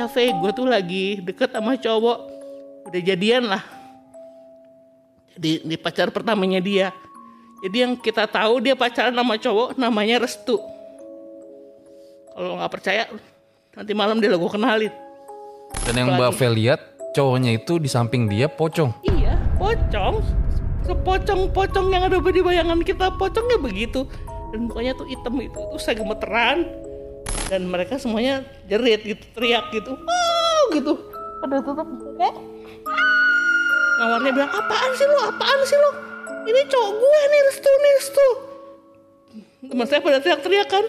[0.00, 2.18] Iya Fe, gue tuh lagi deket sama cowok.
[2.88, 3.60] Udah jadian lah.
[5.36, 6.88] Jadi di pacar pertamanya dia.
[7.60, 10.56] Jadi yang kita tahu dia pacaran sama cowok namanya Restu.
[12.32, 13.12] Kalau nggak percaya
[13.76, 14.88] nanti malam dia lo gue kenalin.
[15.84, 16.80] Dan yang Mbak Fe lihat
[17.12, 19.04] cowoknya itu di samping dia pocong.
[19.04, 20.24] Iya, pocong.
[20.88, 24.08] Sepocong-pocong yang ada di bayangan kita Pocongnya begitu.
[24.48, 26.88] Dan mukanya tuh hitam itu Terus saya gemeteran
[27.50, 30.94] Dan mereka semuanya jerit gitu Teriak gitu Oh gitu.
[31.42, 31.82] Pada tutup.
[31.82, 32.30] Muka
[34.00, 35.90] Ngawarnya bilang apaan sih lo Apaan sih lo
[36.46, 38.26] Ini cowok gue nih Restu nih Restu.
[39.66, 40.84] Teman saya pada teriak-teriak kan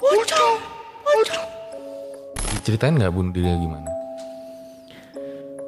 [0.00, 0.56] Pocong
[1.04, 1.46] Pocong
[2.56, 3.86] Diceritain nggak bunuh diri gimana?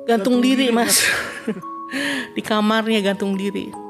[0.09, 1.07] Gantung diri mas.
[2.37, 3.90] Di kamarnya gantung diri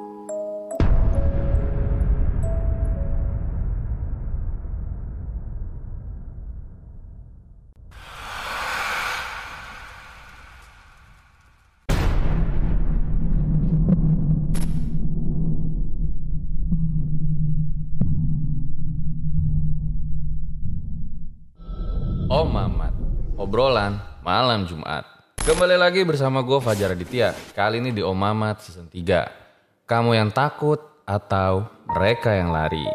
[22.31, 22.95] Oh Mamat,
[23.35, 25.03] obrolan malam Jumat.
[25.43, 27.35] Kembali lagi bersama gue Fajar Aditya.
[27.59, 29.83] Kali ini di Om Mamat season 3.
[29.83, 32.87] Kamu yang takut atau mereka yang lari?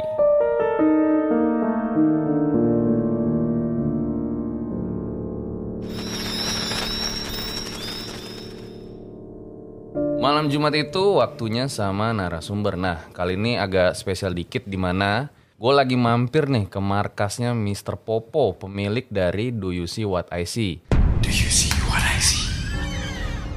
[10.23, 12.79] Malam Jumat itu waktunya sama narasumber.
[12.79, 15.27] Nah, kali ini agak spesial dikit di mana
[15.65, 17.97] gue lagi mampir nih ke markasnya Mr.
[17.97, 20.85] Popo, pemilik dari Do You See What I See.
[20.93, 22.45] Do you see what I see?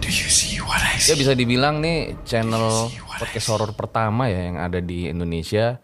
[0.01, 1.21] Do you see what I Ya see?
[1.21, 5.77] bisa dibilang nih channel podcast horor pertama ya yang ada di Indonesia.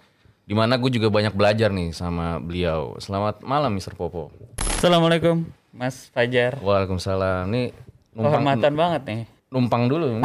[0.49, 2.97] Di mana gue juga banyak belajar nih sama beliau.
[3.05, 3.93] Selamat malam Mr.
[3.93, 4.33] Popo.
[4.65, 5.45] Assalamualaikum
[5.77, 6.57] Mas Fajar.
[6.65, 7.53] Waalaikumsalam.
[7.53, 7.77] Nih
[8.17, 9.21] numpang, Kehormatan banget nih.
[9.53, 10.25] numpang dulu.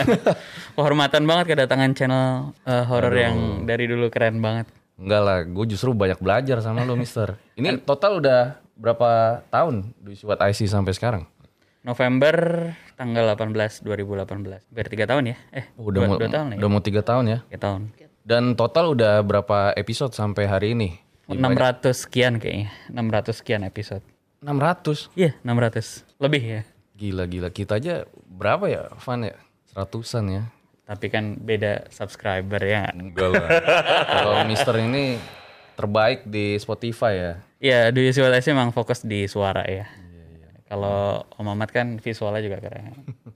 [0.76, 4.68] Kehormatan banget kedatangan channel eh, horor yang dari dulu keren banget.
[5.00, 7.40] Enggak lah, gue justru banyak belajar sama lo Mister.
[7.58, 8.40] Ini total udah
[8.76, 11.24] berapa tahun Do You See What I See sampai sekarang?
[11.80, 12.36] November
[12.94, 14.68] tanggal 18 2018.
[14.68, 15.36] Hampir 3 tahun ya?
[15.56, 16.58] Eh, Udah dua, mau, dua tahun lah ya?
[16.60, 17.38] udah mau tiga tahun ya.
[17.48, 17.80] 3 tahun.
[18.20, 21.00] Dan total udah berapa episode sampai hari ini?
[21.32, 22.68] 600 sekian kayaknya.
[22.92, 24.04] 600 sekian episode.
[24.44, 25.08] 600.
[25.16, 26.04] Iya, 600.
[26.20, 26.60] Lebih ya.
[27.00, 29.36] Gila-gila kita aja berapa ya Van ya?
[29.72, 30.42] Seratusan ya.
[30.90, 32.90] Tapi kan beda subscriber ya.
[32.90, 33.46] Enggak lah.
[34.10, 35.22] Kalau Mister ini
[35.78, 37.32] terbaik di Spotify ya.
[37.62, 39.86] Iya, Do You See What I See emang fokus di suara ya.
[40.66, 42.94] Kalau Om Mamat kan visualnya juga keren.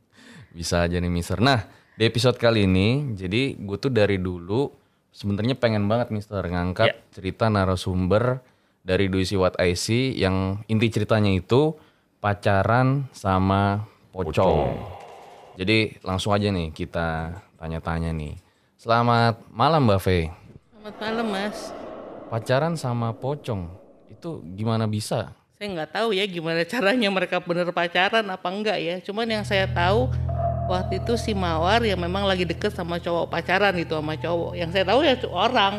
[0.59, 1.39] Bisa aja nih Mister.
[1.39, 1.63] Nah,
[1.95, 4.71] di episode kali ini jadi gue tuh dari dulu
[5.11, 6.95] sebenarnya pengen banget Mister ngangkat Ya.
[7.15, 8.43] cerita narasumber
[8.83, 11.75] dari Do You See What I See yang inti ceritanya itu
[12.19, 14.75] pacaran sama pocong.
[15.55, 18.39] Jadi langsung aja nih kita tanya-tanya nih.
[18.79, 20.29] Selamat malam Mbak Fe.
[20.75, 21.73] Selamat malam mas
[22.29, 23.71] Pacaran sama pocong
[24.11, 25.33] itu gimana bisa?
[25.55, 28.99] Saya nggak tahu ya gimana caranya mereka bener pacaran apa enggak ya.
[29.01, 30.11] Cuman yang saya tahu
[30.67, 34.53] waktu itu si Mawar yang memang lagi deket sama cowok pacaran gitu sama cowok.
[34.59, 35.75] Yang saya tahu ya orang.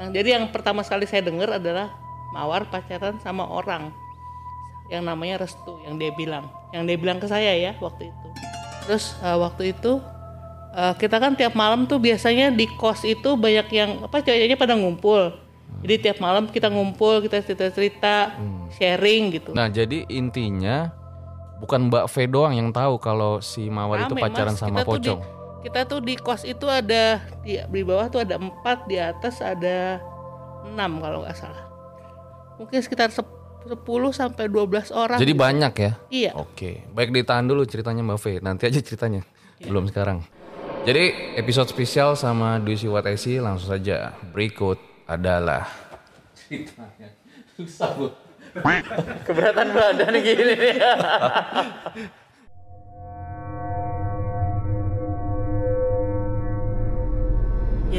[0.00, 1.92] Yang jadi yang pertama sekali saya dengar adalah
[2.34, 3.94] Mawar pacaran sama orang
[4.90, 6.50] yang namanya Restu yang dia bilang.
[6.74, 8.28] Yang dia bilang ke saya ya waktu itu.
[8.84, 10.02] Terus eh, waktu itu
[10.72, 14.74] eh, kita kan tiap malam tuh biasanya di kos itu banyak yang apa ceweknya pada
[14.74, 15.34] ngumpul.
[15.80, 18.36] Jadi tiap malam kita ngumpul, kita cerita-cerita,
[18.70, 19.50] sharing gitu.
[19.50, 20.92] Nah, jadi intinya
[21.56, 24.60] bukan Mbak V doang yang tahu kalau si Mawar itu Rame, pacaran Mas.
[24.60, 25.20] sama Kita tuh di- pocong.
[25.60, 27.04] kita tuh di kos itu ada
[27.40, 30.00] di, di bawah tuh ada empat di atas ada
[30.62, 31.68] enam kalau nggak salah
[32.56, 33.28] mungkin sekitar sep-
[33.62, 33.76] 10
[34.10, 35.92] sampai 12 orang Jadi banyak ya?
[36.08, 38.24] iya Oke, baik ditahan dulu ceritanya Mbak V.
[38.40, 39.20] Nanti aja ceritanya,
[39.60, 40.24] belum sekarang.
[40.80, 44.16] Jadi episode spesial sama Do You See What I See langsung saja.
[44.32, 45.68] Berikut adalah
[49.28, 50.80] Keberatan badan gini nih.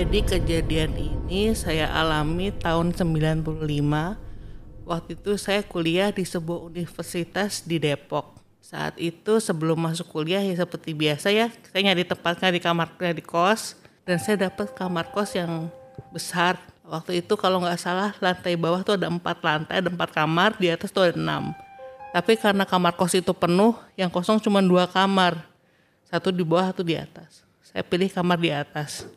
[0.02, 3.46] Jadi kejadian ini saya alami tahun 95.
[4.90, 8.41] Waktu itu saya kuliah di sebuah universitas di Depok.
[8.62, 13.20] Saat itu sebelum masuk kuliah ya seperti biasa ya, saya nyari tempatnya di kamar nyari
[13.20, 13.76] kos
[14.06, 15.68] dan saya dapat kamar kos yang
[16.14, 16.56] besar.
[16.86, 20.68] Waktu itu kalau nggak salah lantai bawah tuh ada empat lantai, ada empat kamar, di
[20.70, 21.52] atas tuh ada enam.
[22.12, 25.48] Tapi karena kamar kos itu penuh, yang kosong cuma dua kamar.
[26.12, 27.48] Satu di bawah, satu di atas.
[27.64, 29.08] Saya pilih kamar di atas.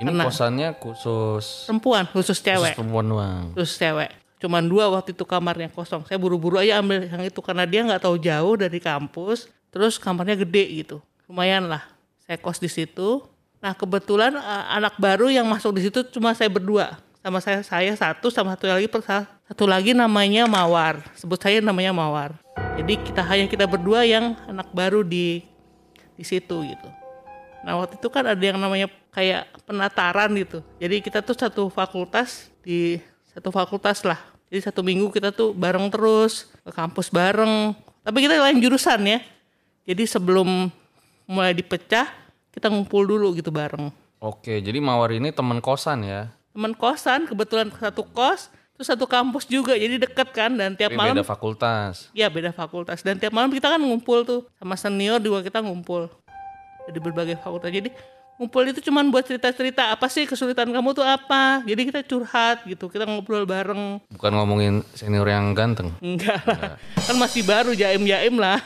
[0.00, 0.24] ini Kena.
[0.30, 2.72] kosannya khusus Perempuan, khusus cewek.
[2.72, 3.44] khusus perempuan doang.
[3.58, 4.10] Terus cewek.
[4.40, 6.08] Cuman dua waktu itu kamarnya kosong.
[6.08, 9.52] Saya buru-buru aja ambil yang itu karena dia nggak tahu jauh dari kampus.
[9.68, 10.96] Terus kamarnya gede gitu.
[11.28, 11.84] Lumayan lah.
[12.24, 13.20] Saya kos di situ.
[13.60, 16.96] Nah kebetulan eh, anak baru yang masuk di situ cuma saya berdua.
[17.20, 18.88] Sama saya saya satu sama satu lagi
[19.44, 21.04] satu lagi namanya Mawar.
[21.12, 22.40] Sebut saya namanya Mawar.
[22.80, 25.44] Jadi kita hanya kita berdua yang anak baru di
[26.16, 26.88] di situ gitu.
[27.60, 30.64] Nah waktu itu kan ada yang namanya kayak penataran gitu.
[30.80, 32.96] Jadi kita tuh satu fakultas di
[33.36, 34.18] satu fakultas lah.
[34.50, 37.70] Jadi satu minggu kita tuh bareng terus ke kampus bareng.
[38.02, 39.22] Tapi kita lain jurusan ya.
[39.86, 40.66] Jadi sebelum
[41.30, 42.10] mulai dipecah
[42.50, 43.94] kita ngumpul dulu gitu bareng.
[44.18, 46.34] Oke, jadi Mawar ini teman kosan ya.
[46.50, 50.98] Temen kosan kebetulan satu kos terus satu kampus juga jadi deket kan dan tiap Tapi
[50.98, 52.10] malam beda fakultas.
[52.10, 56.10] Ya beda fakultas dan tiap malam kita kan ngumpul tuh sama senior juga kita ngumpul
[56.90, 57.70] dari berbagai fakultas.
[57.70, 57.94] Jadi
[58.40, 61.60] ngumpul itu cuman buat cerita-cerita apa sih kesulitan kamu tuh apa.
[61.68, 64.00] Jadi kita curhat gitu, kita ngobrol bareng.
[64.16, 65.92] Bukan ngomongin senior yang ganteng.
[66.00, 68.56] Enggak lah, kan masih baru jaim-jaim lah.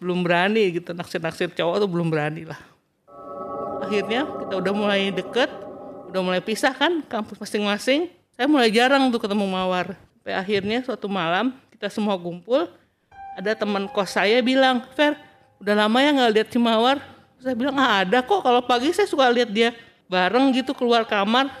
[0.00, 2.60] belum berani gitu naksir-naksir cowok tuh belum berani lah.
[3.80, 5.48] Akhirnya kita udah mulai deket,
[6.12, 8.08] udah mulai pisah kan kampus masing-masing.
[8.36, 9.96] Saya mulai jarang tuh ketemu Mawar.
[9.96, 12.68] Sampai akhirnya suatu malam kita semua kumpul,
[13.36, 15.16] ada teman kos saya bilang, Fer,
[15.60, 17.13] udah lama ya nggak lihat si Mawar.
[17.44, 19.76] Saya bilang, ah ada kok, kalau pagi saya suka lihat dia
[20.08, 21.52] bareng gitu keluar kamar.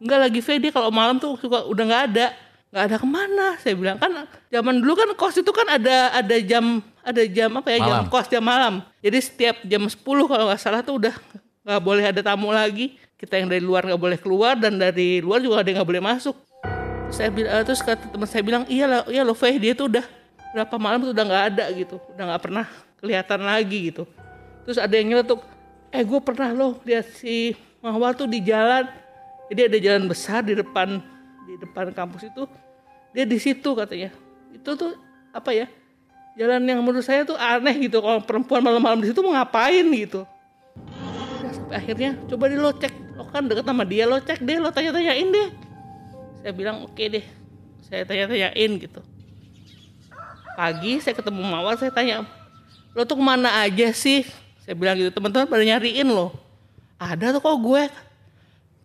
[0.00, 2.26] Enggak lagi V dia kalau malam tuh suka udah nggak ada.
[2.72, 3.46] Nggak ada ke mana?
[3.60, 7.68] Saya bilang kan zaman dulu kan kos itu kan ada ada jam ada jam apa
[7.68, 8.08] ya jam Malam.
[8.08, 8.74] kos jam malam.
[9.04, 11.12] Jadi setiap jam 10 kalau nggak salah tuh udah
[11.68, 12.96] nggak boleh ada tamu lagi.
[13.20, 16.36] Kita yang dari luar nggak boleh keluar dan dari luar juga ada nggak boleh masuk.
[17.12, 19.76] Terus saya bilang eh, terus kata teman saya bilang iya lah iya loh Faye dia
[19.76, 20.04] tuh udah
[20.56, 22.00] berapa malam tuh udah nggak ada gitu.
[22.16, 22.64] Udah nggak pernah
[23.04, 24.08] kelihatan lagi gitu
[24.68, 25.40] terus ada yang nyeletuk
[25.88, 28.84] eh gue pernah loh lihat si Mawar tuh di jalan.
[29.48, 31.00] Jadi ada jalan besar di depan
[31.48, 32.44] di depan kampus itu.
[33.16, 34.12] Dia di situ katanya.
[34.52, 34.92] Itu tuh
[35.32, 35.72] apa ya
[36.36, 38.04] jalan yang menurut saya tuh aneh gitu.
[38.04, 40.28] Kalau perempuan malam-malam di situ mau ngapain gitu.
[41.48, 42.92] Sampai akhirnya coba deh lo cek.
[43.16, 45.48] Lo kan deket sama dia lo cek deh lo tanya-tanyain deh.
[46.44, 47.24] Saya bilang oke deh
[47.88, 49.00] saya tanya-tanyain gitu.
[50.60, 52.28] Pagi saya ketemu Mawar saya tanya
[52.92, 54.26] lo tuh ke mana aja sih
[54.68, 56.28] saya bilang gitu teman-teman pada nyariin lo
[57.00, 57.82] ada tuh kok gue.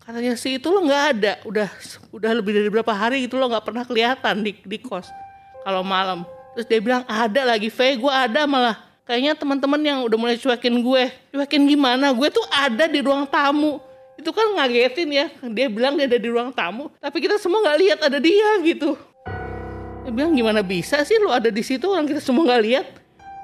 [0.00, 1.32] Katanya sih itu lo nggak ada.
[1.44, 1.68] Udah
[2.14, 5.10] udah lebih dari berapa hari gitu lo nggak pernah kelihatan di di kos
[5.66, 6.22] kalau malam.
[6.54, 8.80] Terus dia bilang ada lagi V gue ada malah.
[9.04, 12.14] Kayaknya teman-teman yang udah mulai cuekin gue cuekin gimana?
[12.16, 13.82] Gue tuh ada di ruang tamu.
[14.16, 15.26] Itu kan ngagetin ya.
[15.52, 18.96] Dia bilang dia ada di ruang tamu tapi kita semua nggak lihat ada dia gitu.
[20.06, 21.84] Dia bilang gimana bisa sih lo ada di situ?
[21.92, 22.86] Orang kita semua nggak lihat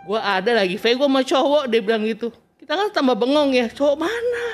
[0.00, 2.32] gue ada lagi V gue sama cowok dia bilang gitu.
[2.56, 4.44] Kita kan tambah bengong ya cowok mana?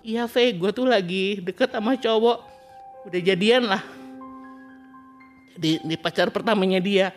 [0.00, 2.38] Iya V gue tuh lagi deket sama cowok.
[3.06, 3.82] Udah jadian lah.
[5.56, 7.12] Di, di pacar pertamanya dia.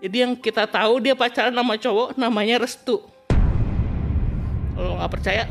[0.00, 3.00] Jadi yang kita tahu dia pacaran sama cowok namanya Restu.
[4.76, 5.48] Kalau nggak percaya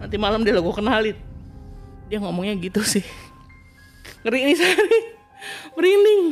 [0.00, 1.16] nanti malam dia lo gue kenalin.
[2.12, 3.04] Dia ngomongnya gitu sih.
[4.20, 4.56] Ngeri nih
[5.72, 6.22] merinding.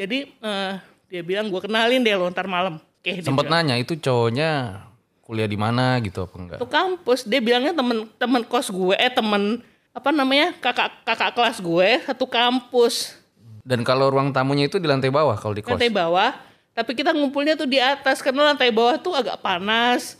[0.00, 0.72] Jadi eh,
[1.12, 3.66] dia bilang gue kenalin deh lo ntar malam oke Sempet bilang.
[3.66, 4.78] nanya itu cowoknya
[5.26, 6.58] kuliah di mana gitu apa enggak?
[6.62, 9.58] satu kampus dia bilangnya temen temen kos gue eh temen
[9.90, 13.18] apa namanya kakak kakak kelas gue satu kampus
[13.62, 15.74] Dan kalau ruang tamunya itu di lantai bawah kalau di kos.
[15.74, 16.34] lantai bawah
[16.72, 20.16] tapi kita ngumpulnya tuh di atas karena lantai bawah tuh agak panas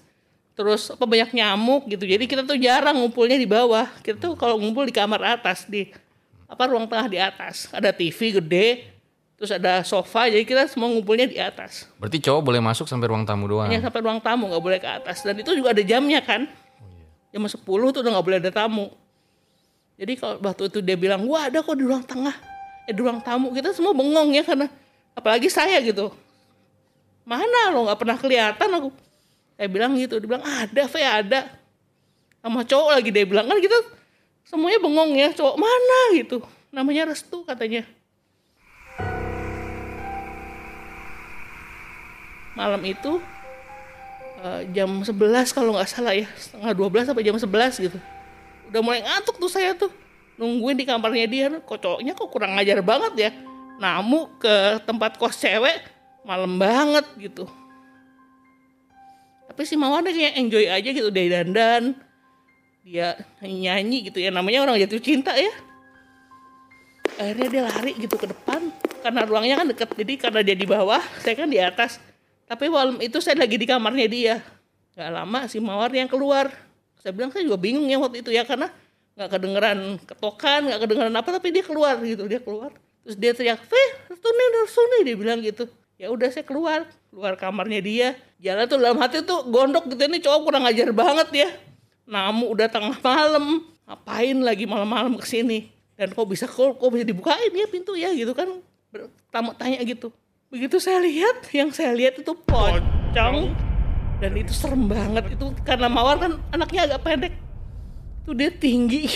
[0.53, 4.61] terus apa banyak nyamuk gitu jadi kita tuh jarang ngumpulnya di bawah kita tuh kalau
[4.61, 5.89] ngumpul di kamar atas di
[6.45, 8.92] apa ruang tengah di atas ada TV gede
[9.43, 11.91] terus ada sofa jadi kita semua ngumpulnya di atas.
[11.99, 13.67] Berarti cowok boleh masuk sampai ruang tamu doang.
[13.67, 15.27] hanya sampai ruang tamu nggak boleh ke atas.
[15.27, 16.47] Dan itu juga ada jamnya kan?
[17.35, 18.87] Jam 10 tuh udah nggak boleh ada tamu.
[19.99, 22.39] Jadi kalau waktu itu dia bilang gua ada kok di ruang tengah.
[22.87, 24.71] Eh di ruang tamu kita semua bengong ya karena
[25.11, 26.15] apalagi saya gitu.
[27.27, 27.91] Mana lo?
[27.91, 28.95] Nggak pernah kelihatan aku.
[29.59, 31.51] Saya bilang gitu dia bilang ada Fe ada.
[32.39, 33.51] Sama cowok lagi dia bilang.
[33.51, 33.91] Kan kita
[34.47, 35.99] semuanya bengong ya cowok mana?
[36.15, 36.47] gitu.
[36.71, 37.83] Namanya Restu katanya
[42.52, 43.21] malam itu
[44.40, 45.12] eh, jam 11
[45.56, 47.99] kalau nggak salah ya setengah 12 sampai jam 11 gitu.
[48.73, 49.92] Udah mulai ngantuk tuh saya tuh
[50.37, 51.47] nungguin di kamarnya dia.
[51.61, 53.30] Kok cowoknya kok kurang ngajar banget ya
[53.80, 55.82] namu ke tempat kos cewek
[56.23, 57.49] malam banget gitu.
[59.50, 61.92] Tapi si Mawar kayak enjoy aja gitu dia dandan
[62.82, 65.50] dia nyanyi gitu ya namanya orang jatuh cinta ya.
[67.21, 71.02] Akhirnya dia lari gitu ke depan karena ruangnya kan deket jadi karena dia di bawah
[71.21, 71.99] saya kan di atas
[72.47, 74.35] tapi malam itu saya lagi di kamarnya dia.
[74.93, 76.53] Nggak lama si mawar yang keluar.
[77.01, 78.71] Saya bilang saya juga bingung ya waktu itu ya karena
[79.13, 82.29] nggak kedengeran ketokan nggak kedengeran apa tapi dia keluar gitu.
[82.29, 82.71] Dia keluar.
[83.03, 85.65] Terus dia teriak nih restu nih dia bilang gitu.
[85.97, 86.87] Ya udah saya keluar.
[87.09, 88.09] Keluar kamarnya dia.
[88.43, 91.49] Jalan tuh dalam hati tuh gondok gitu ini cowok kurang ajar banget ya.
[92.07, 93.65] Namu udah tengah malam.
[93.83, 95.69] Ngapain lagi malam-malam ke sini
[95.99, 98.63] dan kok bisa kok, kok bisa dibukain ya pintu ya gitu kan.
[99.33, 100.13] Tamu tanya gitu
[100.52, 103.56] begitu saya lihat yang saya lihat itu pocong.
[104.21, 105.32] Dan itu serem banget.
[105.35, 107.35] Itu karena mawar kan anaknya agak pendek.
[108.28, 109.09] Tuh dia tinggi.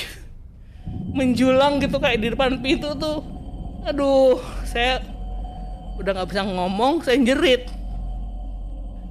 [1.16, 3.20] Menjulang gitu kayak di depan pintu tuh.
[3.84, 5.04] Aduh saya
[6.00, 7.68] udah nggak bisa ngomong saya jerit.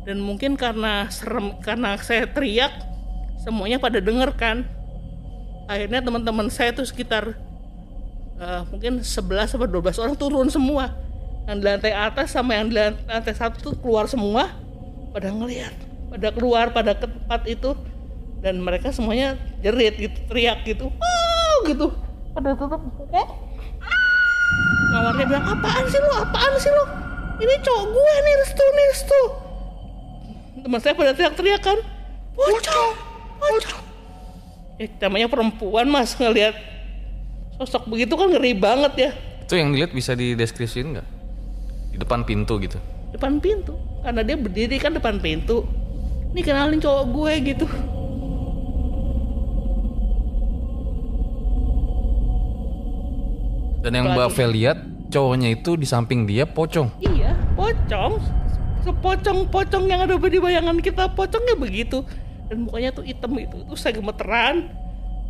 [0.04, 2.74] Dan mungkin karena serem karena saya teriak
[3.46, 4.66] semuanya pada denger kan.
[5.70, 7.38] Akhirnya teman-teman saya tuh sekitar
[8.38, 9.06] eh, mungkin 11
[9.50, 11.05] sampai 12 orang turun semua
[11.46, 14.50] yang di lantai atas sama yang di lan- lantai satu tuh keluar semua
[15.14, 15.74] pada ngeliat
[16.10, 17.72] pada keluar pada ke tempat itu.
[18.46, 21.90] Dan mereka semuanya jerit gitu teriak gitu wow gitu.
[22.38, 23.28] Pada tutup kok
[24.96, 26.86] ngawarnya bilang apaan sih lo apaan sih lo
[27.42, 29.22] ini cowok gue nih restu nih restu.
[30.62, 31.78] Teman saya pada teriak-teriak kan
[32.38, 32.92] pocong
[33.42, 33.84] pocong
[34.76, 36.54] ya namanya perempuan mas ngelihat
[37.58, 39.12] sosok begitu kan ngeri banget ya.
[39.42, 41.08] Itu yang dilihat bisa dideskripsiin nggak?
[41.96, 42.76] Di depan pintu gitu.
[43.16, 43.80] depan pintu.
[44.04, 45.64] Karena dia berdiri kan depan pintu.
[46.36, 47.66] Ini kenalin cowok gue gitu.
[53.80, 56.92] Dan yang Mbak Vel lihat cowoknya itu di samping dia pocong.
[57.00, 58.20] iya pocong.
[58.84, 62.04] Sepocong-pocong yang ada di bayangan kita pocongnya begitu.
[62.52, 64.68] Dan mukanya tuh hitam itu saya gemeteran.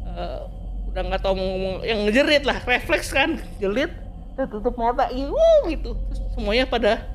[0.10, 0.41] Eh,
[0.89, 4.04] udah nggak tahu mau ngomong yang ngejerit lah refleks kan jerit
[4.44, 5.32] tutup mata gitu
[5.72, 5.96] gitu.
[6.12, 7.08] Terus semuanya pada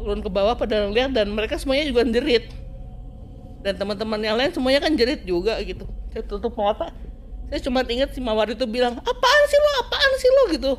[0.00, 2.48] turun ke bawah pada lihat dan mereka semuanya juga jerit.
[3.62, 5.84] Dan teman-teman yang lain semuanya kan jerit juga gitu.
[6.10, 6.90] Saya tutup mata
[7.52, 9.70] saya cuma ingat si mawar itu bilang apaan sih lo?
[9.84, 10.42] Apaan sih lo?
[10.56, 10.72] gitu.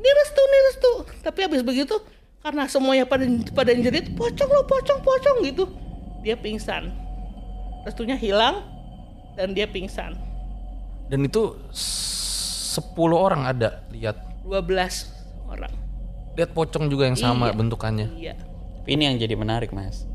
[0.00, 0.92] Ini restu nih restu.
[1.20, 1.92] Tapi habis begitu
[2.40, 5.68] karena semuanya pada pada jerit pocong lo pocong pocong gitu.
[6.24, 6.88] Dia pingsan.
[7.84, 8.64] Restunya hilang
[9.36, 10.16] dan dia pingsan.
[11.12, 14.16] Dan itu s- 10 orang ada lihat.
[14.46, 15.10] 12
[15.48, 15.74] orang
[16.32, 17.54] Lihat pocong juga yang sama Iya.
[17.54, 18.06] bentukannya.
[18.14, 18.34] iya
[18.84, 20.06] ini yang jadi menarik mas.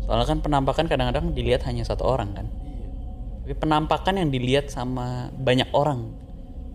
[0.00, 2.46] Soalnya kan penampakan kadang-kadang dilihat hanya satu orang kan.
[3.40, 6.12] Tapi penampakan yang dilihat sama banyak orang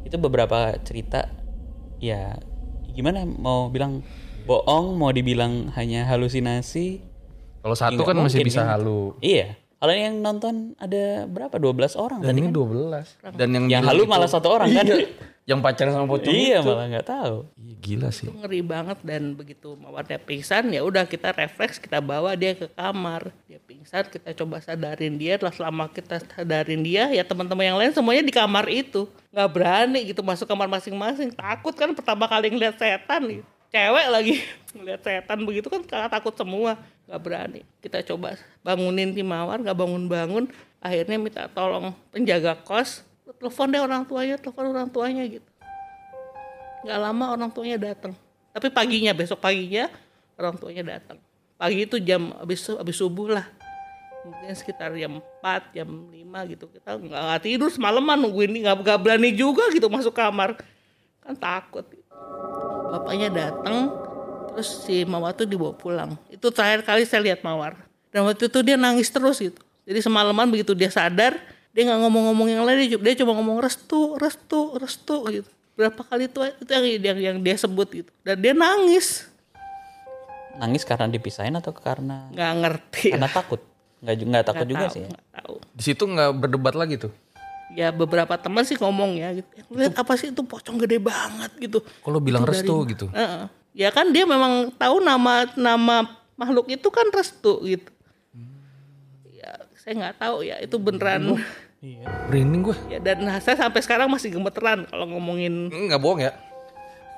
[0.01, 1.29] itu beberapa cerita
[1.97, 2.33] ya
[2.89, 4.01] gimana mau bilang
[4.43, 7.05] bohong mau dibilang hanya halusinasi
[7.59, 8.79] Kalau satu kan masih bisa kan?
[8.79, 9.13] halu.
[9.19, 13.37] iya kalau yang nonton ada berapa 12 orang Dan tadi ini kan 12.
[13.37, 14.87] Dan yang yang halu itu- malah satu orang kan
[15.49, 16.69] yang pacaran sama pocong iya itu.
[16.69, 17.37] malah nggak tahu.
[17.57, 18.29] Iya, gila sih.
[18.29, 23.33] ngeri banget dan begitu mawarnya pingsan ya udah kita refleks kita bawa dia ke kamar.
[23.49, 25.41] Dia pingsan kita coba sadarin dia.
[25.41, 29.09] Lah selama kita sadarin dia ya teman-teman yang lain semuanya di kamar itu.
[29.33, 31.33] Nggak berani gitu masuk kamar masing-masing.
[31.33, 33.49] Takut kan pertama kali ngeliat setan gitu.
[33.69, 34.33] cewek lagi
[34.77, 36.77] ngeliat setan begitu kan kakak takut semua.
[37.09, 37.61] Nggak berani.
[37.81, 40.45] Kita coba bangunin si mawar nggak bangun-bangun.
[40.77, 45.49] Akhirnya minta tolong penjaga kos telepon deh orang tuanya telepon orang tuanya gitu.
[46.85, 48.13] Nggak lama orang tuanya datang.
[48.55, 49.91] Tapi paginya besok paginya
[50.39, 51.19] orang tuanya datang.
[51.59, 53.45] Pagi itu jam habis habis subuh lah.
[54.23, 56.65] Mungkin sekitar jam 4 jam 5 gitu.
[56.71, 60.55] Kita nggak tidur semalaman nungguin ini nggak berani juga gitu masuk kamar.
[61.19, 61.83] Kan takut.
[62.89, 63.91] Bapaknya datang
[64.49, 66.15] terus si Mawar tuh dibawa pulang.
[66.31, 67.75] Itu terakhir kali saya lihat Mawar.
[68.09, 69.61] Dan waktu itu dia nangis terus gitu.
[69.83, 71.37] Jadi semalaman begitu dia sadar
[71.69, 76.27] dia nggak ngomong-ngomong yang lain dia, dia cuma ngomong restu restu restu gitu berapa kali
[76.27, 79.29] itu itu yang, yang yang dia sebut gitu dan dia nangis
[80.59, 83.61] nangis karena dipisahin atau karena nggak ngerti karena takut
[83.99, 85.09] nggak nggak takut Nggak juga tahu, sih ya.
[85.35, 85.55] tahu.
[85.75, 87.11] Di situ nggak berdebat lagi tuh.
[87.75, 89.49] Ya beberapa teman sih ngomong ya gitu.
[89.59, 91.83] "Eh, Lihat apa sih itu pocong gede banget gitu.
[91.99, 93.05] Kalau bilang Itu dari restu mana?" gitu.
[93.11, 93.43] Heeh.
[93.75, 96.07] Ya kan dia memang tahu nama nama
[96.39, 97.91] makhluk itu kan restu gitu.
[99.89, 101.21] Ya saya nggak tahu ya itu beneran.
[101.81, 102.77] Merinding gue.
[102.93, 106.37] ya dan saya sampai sekarang masih gemeteran kalau ngomongin Nggak bohong ya.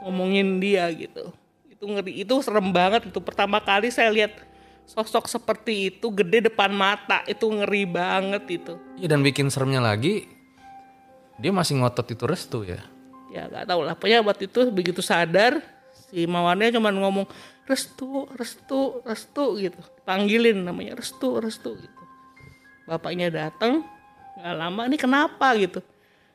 [0.07, 1.35] ngomongin dia gitu.
[1.67, 4.39] Itu ngeri, itu serem banget itu pertama kali saya lihat
[4.87, 8.79] sosok seperti itu gede depan mata itu ngeri banget itu.
[8.95, 10.31] Iya dan bikin seremnya lagi,
[11.43, 12.79] dia masih ngotot itu restu ya.
[13.35, 15.59] Ya nggak tahu lah, pokoknya waktu itu begitu sadar
[16.07, 17.27] si Mawannya cuma ngomong
[17.67, 22.00] restu, restu, restu gitu, panggilin namanya restu, restu gitu.
[22.85, 23.85] Bapaknya datang
[24.39, 25.53] nggak lama, ini kenapa?
[25.57, 25.81] gitu?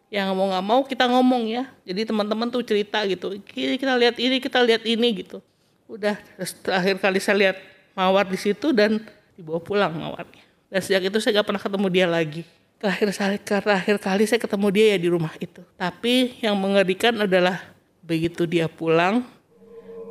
[0.07, 1.65] yang mau nggak mau kita ngomong ya.
[1.83, 3.43] Jadi teman-teman tuh cerita gitu.
[3.43, 5.43] "Ki- kita lihat ini kita lihat ini gitu.
[5.91, 6.19] Udah
[6.63, 7.57] terakhir kali saya lihat
[7.95, 9.03] mawar di situ dan
[9.35, 10.43] dibawa pulang mawarnya.
[10.71, 12.43] Dan sejak itu saya nggak pernah ketemu dia lagi.
[12.77, 15.63] Terakhir saya terakhir kali saya ketemu dia ya di rumah itu.
[15.75, 17.75] Tapi yang mengerikan adalah
[18.07, 19.27] begitu dia pulang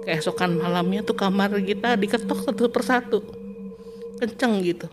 [0.03, 3.19] keesokan malamnya tuh kamar kita diketok satu persatu.
[4.19, 4.87] Kenceng gitu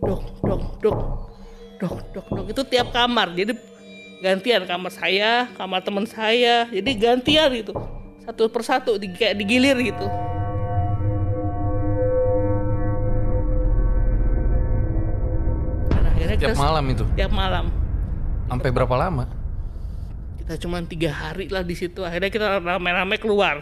[0.00, 0.98] dok dok dok.
[1.78, 2.46] Dok dok dok.
[2.48, 3.32] Itu tiap kamar.
[3.32, 3.52] Jadi
[4.18, 6.66] gantian kamar saya kamar teman saya.
[6.68, 7.72] Jadi gantian gitu.
[8.22, 10.06] Satu persatu di, kayak digilir gitu.
[15.88, 17.04] Dan akhirnya Tiap kita- malam itu.
[17.14, 17.66] tiap malam.
[18.48, 19.24] Sampai berapa lama?
[20.38, 22.00] kita cuma tiga hari lah di situ.
[22.00, 23.60] Akhirnya kita rame-rame keluar.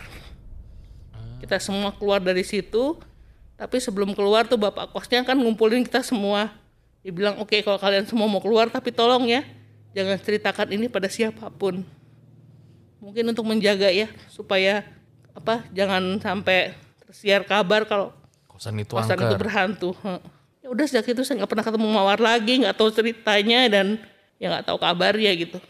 [1.42, 2.94] Kita semua keluar dari situ
[3.56, 6.52] tapi sebelum keluar tuh bapak kosnya kan ngumpulin kita semua
[7.00, 9.42] dia bilang oke kalau kalian semua mau keluar tapi tolong ya
[9.96, 11.80] jangan ceritakan ini pada siapa pun
[13.00, 14.84] mungkin untuk menjaga ya supaya
[15.32, 18.12] apa jangan sampai tersiar kabar kalau
[18.48, 19.40] Kosan itu kosan itu angker.
[19.40, 20.20] berhantu Heh.
[20.64, 24.00] ya udah sejak itu saya nggak pernah ketemu mawar lagi nggak tahu ceritanya dan
[24.40, 25.60] ya nggak tahu kabarnya gitu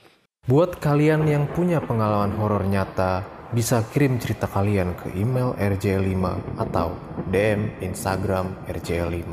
[0.46, 6.12] Buat kalian yang punya pengalaman horor nyata, bisa kirim cerita kalian ke email rj5
[6.60, 6.92] atau
[7.32, 9.32] DM Instagram rj5.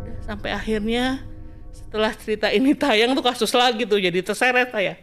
[0.00, 1.20] Udah, sampai akhirnya
[1.76, 4.96] setelah cerita ini tayang tuh kasus lagi tuh jadi terseret saya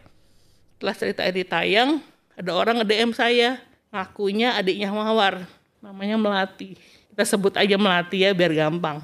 [0.73, 2.01] setelah cerita ini tayang
[2.33, 3.61] ada orang nge-DM saya
[3.93, 6.75] ngakunya adiknya Mawar namanya Melati
[7.13, 8.99] kita sebut aja Melati ya biar gampang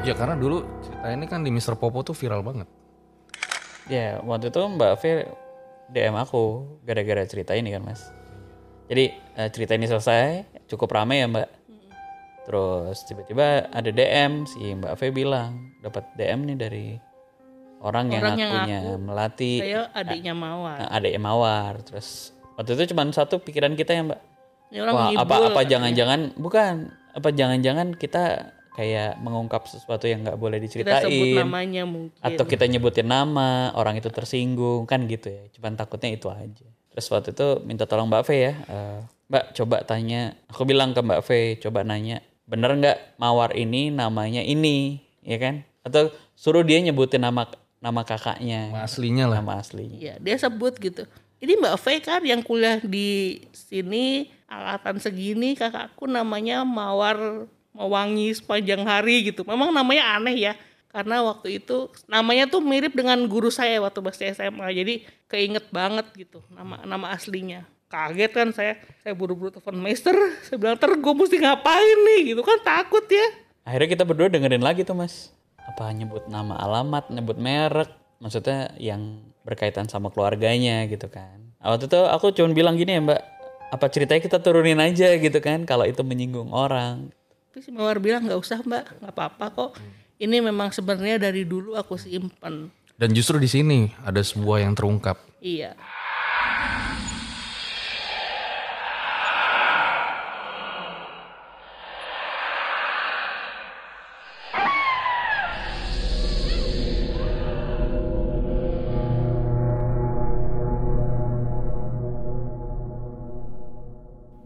[0.00, 1.76] Ya karena dulu cerita ini kan di Mr.
[1.76, 2.64] Popo tuh viral banget.
[3.92, 5.28] Ya, waktu itu Mbak V
[5.92, 8.08] DM aku gara-gara cerita ini kan, Mas.
[8.88, 11.48] Jadi eh, cerita ini selesai, cukup ramai ya, Mbak.
[12.48, 16.86] Terus tiba-tiba ada DM si Mbak V bilang dapat DM nih dari
[17.84, 21.74] orang, yang Orang yang ngakunya ngaku melatih saya adiknya Mawar adiknya Mawar.
[21.84, 24.20] Terus waktu itu cuma satu pikiran kita ya, Mbak.
[24.72, 25.22] Ini orang Wah, ngibul.
[25.28, 26.74] apa apa jangan-jangan bukan.
[27.12, 32.16] Apa jangan-jangan kita kayak mengungkap sesuatu yang nggak boleh kita sebut diceritain namanya mungkin.
[32.24, 35.44] Atau kita nyebutin nama orang itu tersinggung kan gitu ya.
[35.52, 36.64] Cuman takutnya itu aja.
[36.88, 40.40] Terus waktu itu minta tolong Mbak V ya eh, Mbak coba tanya.
[40.48, 41.28] Aku bilang ke Mbak V
[41.60, 45.04] coba nanya bener nggak mawar ini namanya ini?
[45.20, 45.68] Ya kan?
[45.84, 47.44] Atau suruh dia nyebutin nama
[47.82, 48.72] nama kakaknya.
[48.72, 49.36] Nama aslinya lah.
[49.42, 49.98] nama aslinya.
[49.98, 51.02] Iya, dia sebut gitu.
[51.42, 58.86] Ini Mbak V kan yang kuliah di sini angkatan segini, kakakku namanya Mawar Mewangi sepanjang
[58.86, 59.42] hari gitu.
[59.42, 60.54] Memang namanya aneh ya.
[60.92, 64.70] Karena waktu itu namanya tuh mirip dengan guru saya waktu masih SMA.
[64.70, 64.94] Jadi
[65.26, 67.66] keinget banget gitu nama nama aslinya.
[67.90, 68.78] Kaget kan saya.
[69.02, 70.14] Saya buru-buru telepon Meister.
[70.46, 73.26] Saya bilang, ter gue mesti ngapain nih gitu kan takut ya.
[73.62, 75.30] akhirnya kita berdua dengerin lagi tuh mas
[75.62, 82.00] apa nyebut nama alamat nyebut merek maksudnya yang berkaitan sama keluarganya gitu kan waktu itu
[82.08, 83.20] aku cuma bilang gini ya mbak
[83.72, 87.08] apa ceritanya kita turunin aja gitu kan kalau itu menyinggung orang
[87.52, 89.70] Tapi si Mawar bilang nggak usah mbak, nggak apa-apa kok.
[90.16, 92.72] Ini memang sebenarnya dari dulu aku simpen.
[92.96, 95.20] Dan justru di sini ada sebuah yang terungkap.
[95.44, 95.76] Iya.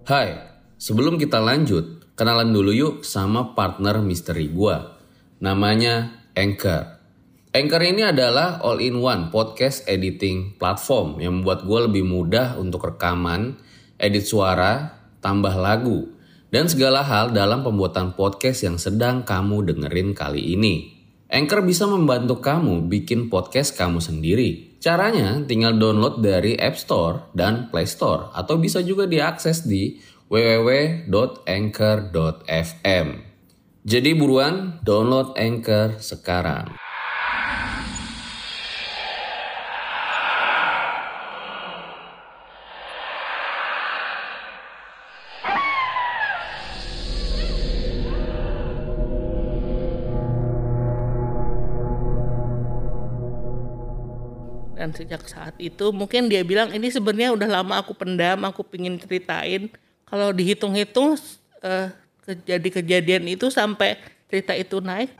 [0.06, 0.38] Hai,
[0.78, 5.02] sebelum kita lanjut, kenalan dulu yuk sama partner misteri gua.
[5.42, 7.02] Namanya Anchor.
[7.50, 13.58] Anchor ini adalah all-in-one podcast editing platform yang membuat gua lebih mudah untuk rekaman,
[13.98, 16.06] edit suara, tambah lagu,
[16.54, 21.02] dan segala hal dalam pembuatan podcast yang sedang kamu dengerin kali ini.
[21.26, 24.65] Anchor bisa membantu kamu bikin podcast kamu sendiri.
[24.86, 29.98] Caranya tinggal download dari App Store dan Play Store atau bisa juga diakses di
[30.30, 33.08] www.anchor.fm.
[33.82, 36.85] Jadi buruan download Anchor sekarang.
[54.92, 59.72] Sejak saat itu mungkin dia bilang ini sebenarnya udah lama aku pendam aku pingin ceritain.
[60.06, 61.18] Kalau dihitung-hitung
[61.64, 61.90] eh,
[62.26, 65.10] kejadian-kejadian itu sampai cerita itu naik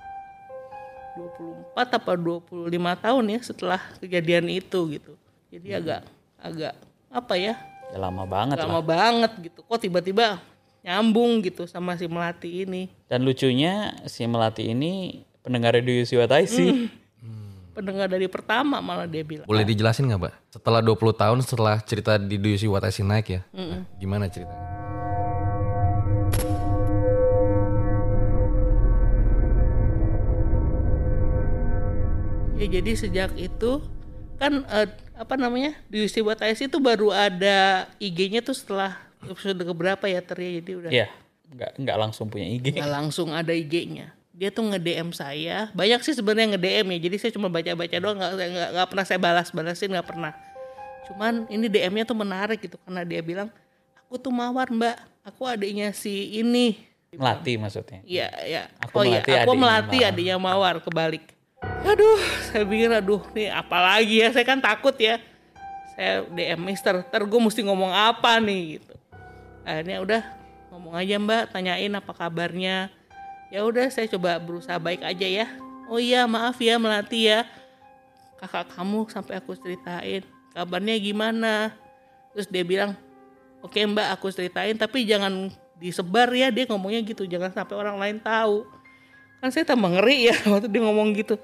[1.17, 5.13] 24 apa 25 tahun ya setelah kejadian itu gitu.
[5.49, 6.01] Jadi agak
[6.37, 6.75] agak
[7.09, 7.55] apa ya?
[7.95, 8.69] Ya lama banget lah.
[8.69, 9.65] lama banget gitu.
[9.65, 10.43] Kok tiba-tiba
[10.85, 12.93] nyambung gitu sama si melati ini?
[13.09, 16.91] Dan lucunya si Melati ini pendengar radio You What I See.
[17.77, 20.35] Pendengar dari pertama malah dia bilang Boleh dijelasin nggak, Mbak?
[20.49, 23.41] Setelah 20 tahun setelah cerita di Do You See What I See naik ya?
[23.53, 24.65] Nah, gimana ceritanya?
[32.57, 33.85] Ya jadi sejak itu
[34.41, 39.61] kan eh, apa namanya di UC buat IC itu baru ada IG-nya tuh setelah episode
[39.61, 40.51] keberapa ya ter ya?
[40.61, 41.09] jadi udah Iya,
[41.53, 42.73] nggak nggak langsung punya IG.
[42.77, 44.13] nggak langsung ada IG-nya.
[44.37, 46.99] Dia tuh nge-DM saya, banyak sih sebenarnya nge-DM ya.
[47.09, 48.33] Jadi saya cuma baca-baca doang, nggak
[48.77, 50.37] nggak pernah saya balas-balasin nggak pernah.
[51.09, 53.49] Cuman ini DM-nya tuh menarik gitu karena dia bilang
[54.05, 56.77] aku tuh mawar mbak, aku adiknya si ini.
[57.17, 58.05] Melati maksudnya.
[58.05, 58.63] Iya, iya.
[58.85, 60.13] Aku oh iya, melatih aku adiknya melatih Mawar.
[60.13, 61.25] adiknya Mawar kebalik.
[61.89, 62.21] Aduh,
[62.53, 65.17] saya pikir aduh nih apalagi ya, saya kan takut ya.
[65.97, 68.93] Saya DM Mister, ntar gue mesti ngomong apa nih gitu.
[69.65, 70.23] Akhirnya udah
[70.77, 72.93] ngomong aja Mbak, tanyain apa kabarnya.
[73.51, 75.47] Ya udah saya coba berusaha baik aja ya.
[75.87, 77.47] Oh iya maaf ya Melati ya.
[78.43, 81.73] Kakak kamu sampai aku ceritain kabarnya gimana.
[82.35, 82.93] Terus dia bilang,
[83.67, 88.19] oke mbak aku ceritain tapi jangan disebar ya dia ngomongnya gitu jangan sampai orang lain
[88.23, 88.65] tahu
[89.43, 91.37] kan saya tambah ngeri ya waktu dia ngomong gitu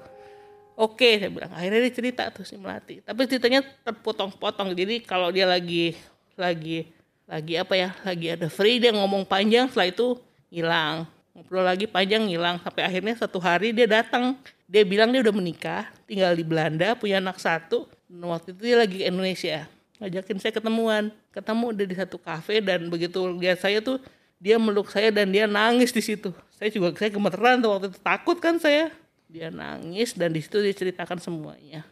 [0.79, 5.45] oke saya bilang akhirnya dia cerita tuh si melati tapi ceritanya terpotong-potong jadi kalau dia
[5.45, 5.93] lagi
[6.39, 6.89] lagi
[7.29, 10.07] lagi apa ya lagi ada free dia ngomong panjang setelah itu
[10.49, 14.37] hilang ngobrol lagi panjang hilang sampai akhirnya satu hari dia datang.
[14.69, 17.89] Dia bilang dia udah menikah tinggal di Belanda punya anak satu.
[18.05, 19.65] Dan waktu itu dia lagi ke Indonesia
[20.03, 21.03] ngajakin saya ketemuan.
[21.31, 23.97] Ketemu dia di satu kafe dan begitu lihat saya tuh
[24.37, 26.35] dia meluk saya dan dia nangis di situ.
[26.53, 27.99] Saya juga saya gemeteran tuh waktu itu.
[28.03, 28.91] Takut kan saya?
[29.31, 31.87] Dia nangis dan di situ dia ceritakan semuanya.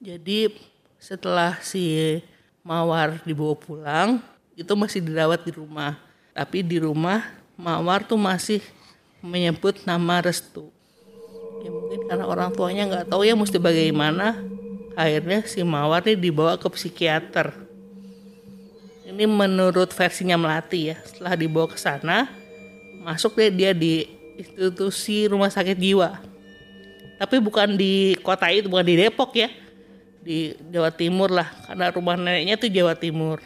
[0.00, 0.54] Jadi
[0.96, 2.16] setelah si
[2.62, 4.22] mawar dibawa pulang
[4.54, 5.98] itu masih dirawat di rumah.
[6.32, 7.26] Tapi di rumah
[7.58, 8.62] mawar tuh masih
[9.26, 10.70] menyebut nama restu.
[11.66, 14.38] Ya mungkin karena orang tuanya nggak tahu ya mesti bagaimana.
[14.96, 17.52] Akhirnya si mawar nih dibawa ke psikiater.
[19.04, 22.30] Ini menurut versinya melati ya setelah dibawa ke sana
[23.06, 24.08] masuk deh dia di
[24.40, 26.16] institusi rumah sakit jiwa.
[27.16, 29.48] Tapi bukan di kota itu bukan di Depok ya
[30.20, 33.38] di Jawa Timur lah karena rumah neneknya tuh Jawa Timur.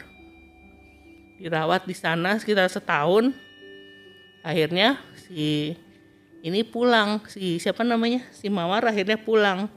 [1.37, 3.33] Dirawat di sana sekitar setahun
[4.41, 5.77] akhirnya si
[6.41, 9.69] ini pulang si siapa namanya si Mawar akhirnya pulang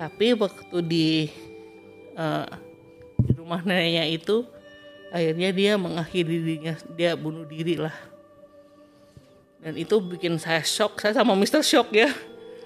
[0.00, 1.08] tapi waktu di
[2.16, 2.48] eh,
[3.20, 4.48] di rumah neneknya itu
[5.12, 7.94] akhirnya dia mengakhiri dirinya dia bunuh diri lah
[9.60, 12.08] dan itu bikin saya shock saya sama Mister shock ya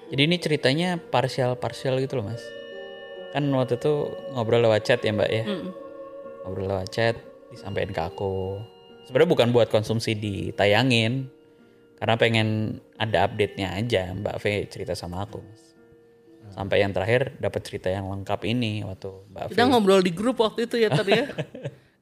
[0.05, 2.43] Jadi ini ceritanya parsial-parsial gitu loh mas.
[3.33, 5.43] Kan waktu itu ngobrol lewat chat ya mbak ya.
[6.45, 7.15] Ngobrol lewat chat
[7.49, 8.61] disampaikan ke aku.
[9.05, 11.29] Sebenarnya bukan buat konsumsi ditayangin.
[11.95, 12.47] Karena pengen
[12.99, 15.39] ada update-nya aja mbak V cerita sama aku.
[16.51, 19.49] Sampai yang terakhir dapat cerita yang lengkap ini waktu mbak V.
[19.55, 21.25] kita ngobrol di grup waktu itu ya ter ya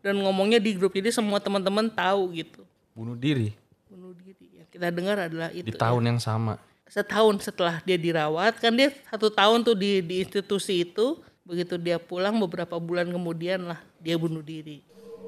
[0.04, 2.62] dan ngomongnya di grup jadi semua teman-teman tahu gitu
[2.92, 3.56] Bunuh diri
[3.88, 6.60] bunuh diri yang kita dengar adalah itu di tahun yang sama.
[6.92, 11.98] setahun setelah dia dirawat kan dia satu tahun tuh di di institusi itu begitu dia
[11.98, 14.84] pulang beberapa bulan kemudian lah dia bunuh diri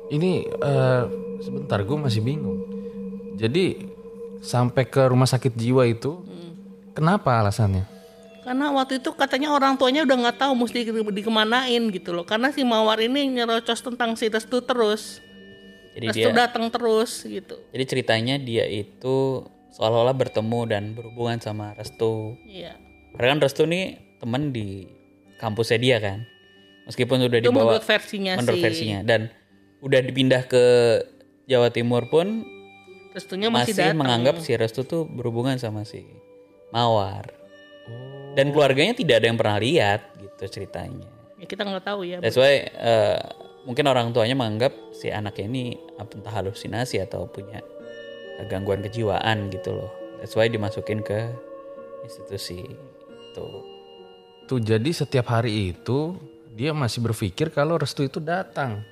[0.07, 1.03] Ini eh,
[1.39, 2.61] sebentar gue masih bingung.
[3.35, 3.89] Jadi
[4.39, 6.21] sampai ke rumah sakit jiwa itu
[6.93, 7.95] kenapa alasannya?
[8.45, 12.53] karena waktu itu katanya orang tuanya udah nggak tahu mesti di- dikemanain gitu loh karena
[12.53, 15.17] si mawar ini nyerocos tentang si restu terus
[15.97, 21.75] Jadi restu dia datang terus gitu jadi ceritanya dia itu seolah-olah bertemu dan berhubungan sama
[21.75, 22.39] Restu.
[22.45, 22.79] iya
[23.17, 24.87] Karena kan Restu nih temen di
[25.35, 26.23] kampusnya dia kan.
[26.87, 29.33] Meskipun udah itu dibawa menurut versinya menurut si versinya dan
[29.83, 30.63] udah dipindah ke
[31.45, 32.45] Jawa Timur pun
[33.15, 36.03] restunya masih, masih datang menganggap si Restu tuh berhubungan sama si
[36.75, 37.31] Mawar.
[38.35, 41.07] Dan keluarganya tidak ada yang pernah lihat gitu ceritanya.
[41.39, 42.19] Ya, kita nggak tahu ya.
[42.19, 43.19] That's why eh,
[43.63, 45.63] mungkin orang tuanya menganggap si anaknya ini
[45.95, 47.63] apa entah halusinasi atau punya
[48.51, 49.91] gangguan kejiwaan gitu loh.
[50.19, 51.31] That's why dimasukin ke
[52.03, 53.47] institusi itu.
[54.45, 56.19] Tuh jadi setiap hari itu
[56.51, 58.83] dia masih berpikir kalau restu itu datang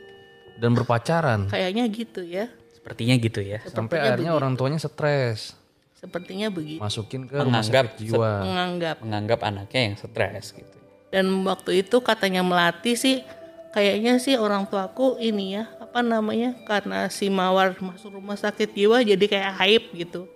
[0.58, 1.50] dan berpacaran.
[1.50, 2.50] Kayaknya gitu ya.
[2.74, 3.60] Sepertinya gitu ya.
[3.70, 5.56] Sampai akhirnya orang tuanya stres.
[5.96, 6.84] Sepertinya begitu.
[6.84, 8.32] Masukin ke rumah Menganggap sakit jiwa.
[8.44, 8.96] Menganggap.
[9.00, 10.78] Menganggap anaknya yang stres gitu.
[11.13, 13.24] Dan waktu itu katanya melati sih
[13.72, 19.00] kayaknya sih orang tuaku ini ya apa namanya karena si mawar masuk rumah sakit jiwa
[19.06, 20.28] jadi kayak hype gitu.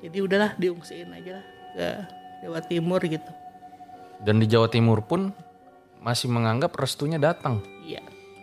[0.00, 1.46] Jadi udahlah diungsiin aja lah
[1.76, 1.88] ke
[2.44, 3.32] Jawa Timur gitu.
[4.20, 5.32] Dan di Jawa Timur pun
[6.00, 7.64] masih menganggap restunya datang.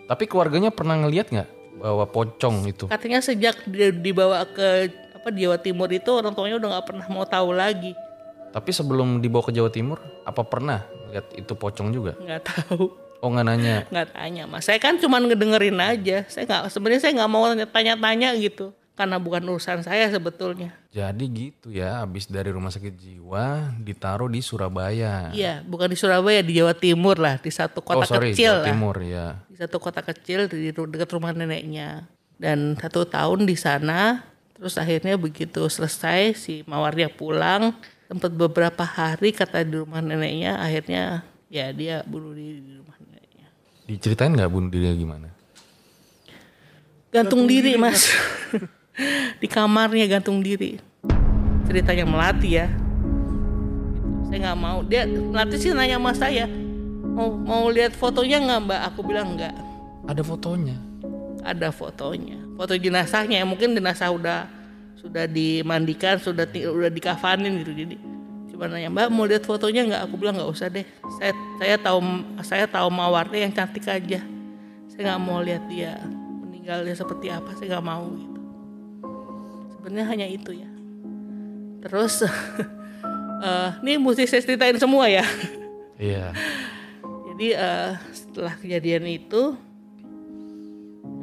[0.07, 1.49] Tapi keluarganya pernah ngeliat nggak
[1.83, 2.87] bahwa pocong itu?
[2.87, 3.67] Katanya sejak
[3.99, 7.91] dibawa ke apa di Jawa Timur itu orang tuanya udah nggak pernah mau tahu lagi.
[8.55, 12.15] Tapi sebelum dibawa ke Jawa Timur, apa pernah lihat itu pocong juga?
[12.17, 13.07] Nggak tahu.
[13.17, 13.81] Oh nggak nanya.
[13.89, 18.29] nggak tanya mas saya kan cuma ngedengerin aja saya nggak sebenarnya saya nggak mau tanya-tanya
[18.37, 24.25] gitu karena bukan urusan saya sebetulnya Jadi gitu ya, habis dari rumah sakit jiwa ditaruh
[24.25, 25.29] di Surabaya.
[25.37, 28.61] iya bukan di Surabaya di Jawa Timur lah di satu oh kota sorry, kecil Jawa
[28.65, 29.27] lah Timur ya.
[29.45, 32.09] di satu kota kecil di dekat rumah neneknya
[32.41, 34.25] dan satu tahun di sana
[34.57, 37.77] terus akhirnya begitu selesai si mawarnya pulang
[38.09, 41.21] sempat beberapa hari kata di rumah neneknya akhirnya
[41.53, 43.47] ya dia bunuh diri di rumah neneknya
[43.85, 45.29] Diceritain nggak bunuh diri gimana?
[47.13, 48.09] gantung diri mas
[49.41, 50.81] di kamarnya gantung diri.
[51.69, 52.67] Ceritanya melati ya.
[54.27, 54.79] Saya nggak mau.
[54.83, 56.47] Dia melati sih nanya sama saya
[57.17, 58.81] mau mau lihat fotonya nggak mbak?
[58.93, 59.55] Aku bilang nggak.
[60.05, 60.77] Ada fotonya.
[61.47, 62.35] ada fotonya.
[62.59, 64.51] Foto jenazahnya mungkin jenazah udah
[64.99, 67.71] sudah dimandikan sudah udah dikafanin gitu.
[67.71, 67.95] Jadi
[68.51, 70.01] cuma nanya mbak mau lihat fotonya nggak?
[70.05, 70.83] Aku bilang nggak usah deh.
[71.17, 71.99] Saya saya tahu
[72.43, 74.21] saya tahu mawarnya yang cantik aja.
[74.91, 75.97] Saya nggak mau lihat dia
[76.45, 77.55] meninggalnya seperti apa.
[77.57, 78.36] Saya nggak mau gitu
[79.87, 80.67] sebenarnya hanya itu ya
[81.79, 82.27] terus
[83.47, 85.23] eh ini mesti saya ceritain semua ya
[85.95, 86.35] Iya.
[87.31, 89.55] jadi eh, setelah kejadian itu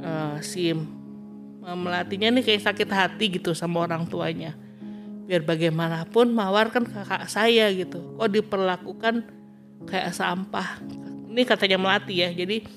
[0.00, 0.72] eh, si
[1.62, 4.53] melatinya nih kayak sakit hati gitu sama orang tuanya.
[5.24, 8.20] Biar bagaimanapun Mawar kan kakak saya gitu.
[8.20, 9.24] Kok diperlakukan
[9.88, 10.77] kayak sampah.
[11.33, 12.29] Ini katanya melati ya.
[12.35, 12.68] Jadi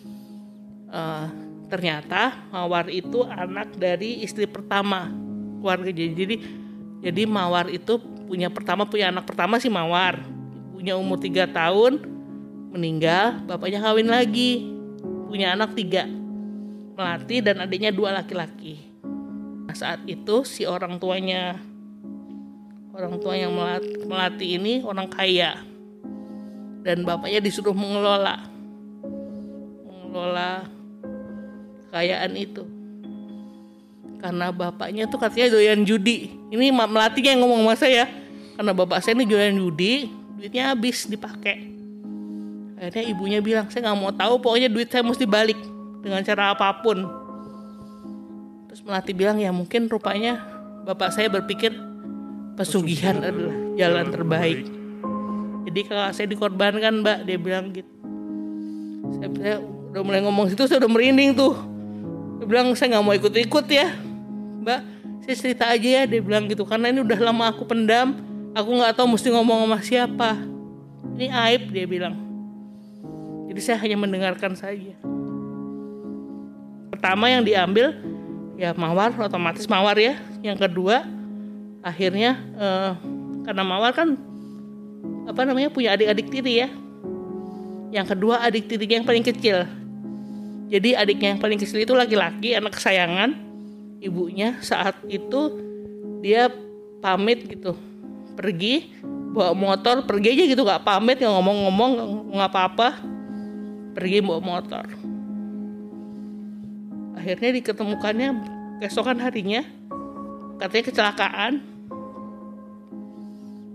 [0.88, 1.26] eh,
[1.68, 5.12] ternyata Mawar itu anak dari istri pertama
[5.60, 6.36] keluarga jadi jadi
[7.02, 10.20] jadi Mawar itu punya pertama punya anak pertama si Mawar.
[10.74, 12.04] Punya umur tiga tahun
[12.74, 14.68] meninggal bapaknya kawin lagi.
[15.30, 16.10] Punya anak tiga
[16.98, 18.82] melati dan adiknya dua laki-laki.
[19.70, 21.62] Nah, saat itu si orang tuanya
[22.98, 25.62] orang tua yang melati, melati ini orang kaya.
[26.82, 28.48] Dan bapaknya disuruh mengelola
[29.86, 30.66] mengelola
[31.88, 32.77] kekayaan itu
[34.18, 36.34] karena bapaknya tuh katanya doyan judi.
[36.50, 38.06] Ini melatinya yang ngomong sama saya.
[38.58, 41.74] Karena bapak saya ini doyan judi duitnya habis dipakai.
[42.78, 45.58] Akhirnya ibunya bilang saya nggak mau tahu pokoknya duit saya mesti balik
[46.06, 47.02] dengan cara apa pun.
[48.70, 50.38] Terus melati bilang ya mungkin rupanya
[50.86, 51.74] bapak saya berpikir
[52.54, 54.60] pesugihan adalah jalan terbaik.
[55.68, 57.26] jadi kakak saya dikorbankan mbak.
[57.26, 57.92] Dia bilang gitu.
[59.18, 59.56] Saya, saya
[59.94, 61.58] udah mulai ngomong situ saya udah merinding tuh.
[62.38, 64.07] Dia bilang saya nggak mau ikut-ikut ya
[64.68, 64.84] mbak
[65.24, 66.68] saya cerita aja ya dia bilang gitu.
[66.68, 68.20] Karena ini udah lama aku pendam
[68.52, 70.36] aku nggak tahu mesti ngomong sama siapa.
[71.16, 72.20] Ini aib dia bilang.
[73.48, 74.92] Jadi saya hanya mendengarkan saja.
[76.92, 77.96] Pertama yang diambil
[78.60, 80.20] ya mawar otomatis mawar ya.
[80.44, 81.08] Yang kedua
[81.80, 82.92] akhirnya eh,
[83.48, 84.20] karena mawar kan
[85.28, 86.70] apa namanya punya adik-adik tiri ya.
[87.96, 89.64] Yang kedua adik tirinya yang paling kecil.
[90.68, 93.47] Jadi adiknya yang paling kecil itu laki-laki anak kesayangan
[94.02, 95.54] ibunya saat itu
[96.22, 96.50] dia
[97.02, 97.74] pamit gitu.
[98.38, 98.94] Pergi
[99.34, 101.92] bawa motor pergi aja gitu gak pamit nggak ngomong-ngomong
[102.34, 102.90] nggak apa-apa.
[103.98, 104.86] Pergi bawa motor.
[107.18, 108.30] Akhirnya diketemukannya
[108.82, 109.66] keesokan harinya
[110.62, 111.54] katanya kecelakaan.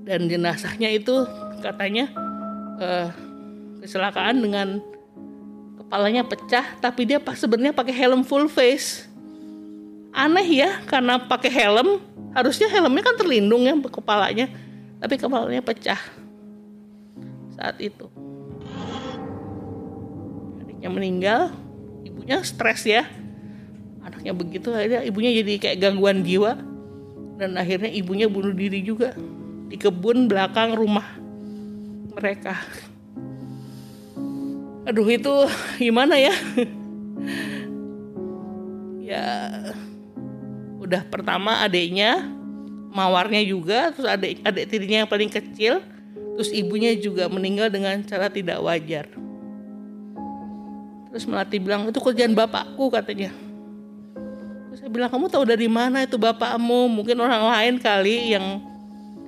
[0.02, 1.14] Dan jenazahnya itu
[1.62, 2.10] katanya
[2.82, 3.08] eh,
[3.86, 4.82] kecelakaan dengan
[5.78, 9.11] kepalanya pecah tapi dia pas sebenarnya pakai helm full face
[10.12, 12.00] aneh ya karena pakai helm
[12.36, 14.48] harusnya helmnya kan terlindung ya kepalanya
[15.02, 15.98] tapi kepalanya pecah
[17.58, 18.06] saat itu.
[20.62, 21.40] Adiknya meninggal
[22.06, 23.06] ibunya stres ya.
[24.02, 26.58] Anaknya begitu akhirnya ibunya jadi kayak gangguan jiwa
[27.38, 29.14] dan akhirnya ibunya bunuh diri juga
[29.70, 31.06] di kebun belakang rumah
[32.14, 32.58] mereka.
[34.86, 35.34] Aduh itu
[35.78, 36.34] gimana ya?
[39.10, 39.26] ya
[40.92, 42.20] udah pertama adiknya,
[42.92, 45.80] mawarnya juga, terus adik adik tirinya yang paling kecil,
[46.36, 49.08] terus ibunya juga meninggal dengan cara tidak wajar.
[51.08, 53.32] Terus Melati bilang itu kerjaan bapakku katanya.
[54.68, 56.92] Terus saya bilang kamu tahu dari mana itu bapakmu?
[56.92, 58.60] Mungkin orang lain kali yang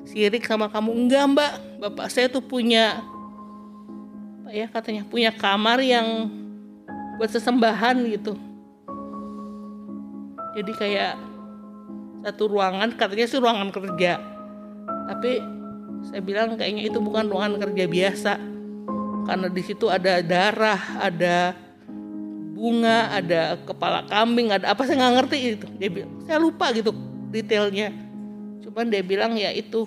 [0.05, 0.92] sirik sama kamu.
[0.92, 3.00] Enggak mbak, bapak saya tuh punya
[4.44, 6.29] apa ya katanya punya kamar yang
[7.16, 8.37] buat sesembahan gitu.
[10.61, 11.34] Jadi kayak
[12.24, 14.16] satu ruangan katanya sih ruangan kerja.
[15.12, 15.32] Tapi
[16.08, 18.32] saya bilang kayaknya itu bukan ruangan kerja biasa.
[19.24, 21.52] Karena di situ ada darah, ada
[22.56, 25.66] bunga, ada kepala kambing, ada apa saya nggak ngerti itu.
[25.76, 26.96] Dia bilang, saya lupa gitu
[27.28, 27.92] detailnya.
[28.64, 29.84] Cuman dia bilang ya itu,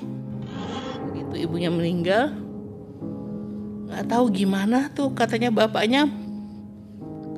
[1.17, 2.33] itu ibunya meninggal,
[3.89, 6.05] nggak tahu gimana tuh katanya bapaknya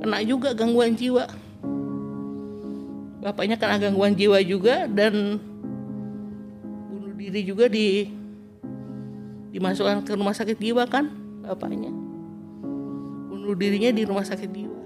[0.04, 1.28] kena juga gangguan jiwa.
[3.20, 5.44] Bapaknya kena gangguan jiwa juga dan
[6.88, 8.08] bunuh diri juga di
[9.52, 11.12] dimasukkan ke rumah sakit jiwa kan
[11.44, 11.92] bapaknya.
[13.28, 14.82] Bunuh dirinya di rumah sakit jiwa.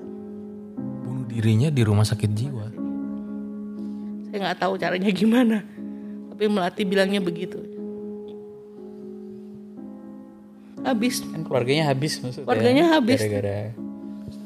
[1.06, 2.66] Bunuh dirinya di rumah sakit jiwa.
[4.34, 5.62] Saya nggak tahu caranya gimana.
[6.34, 7.62] Tapi Melati bilangnya begitu.
[10.82, 11.22] Habis.
[11.22, 12.50] Kan keluarganya habis maksudnya.
[12.50, 13.22] Keluarganya habis.
[13.22, 13.72] Gara-gara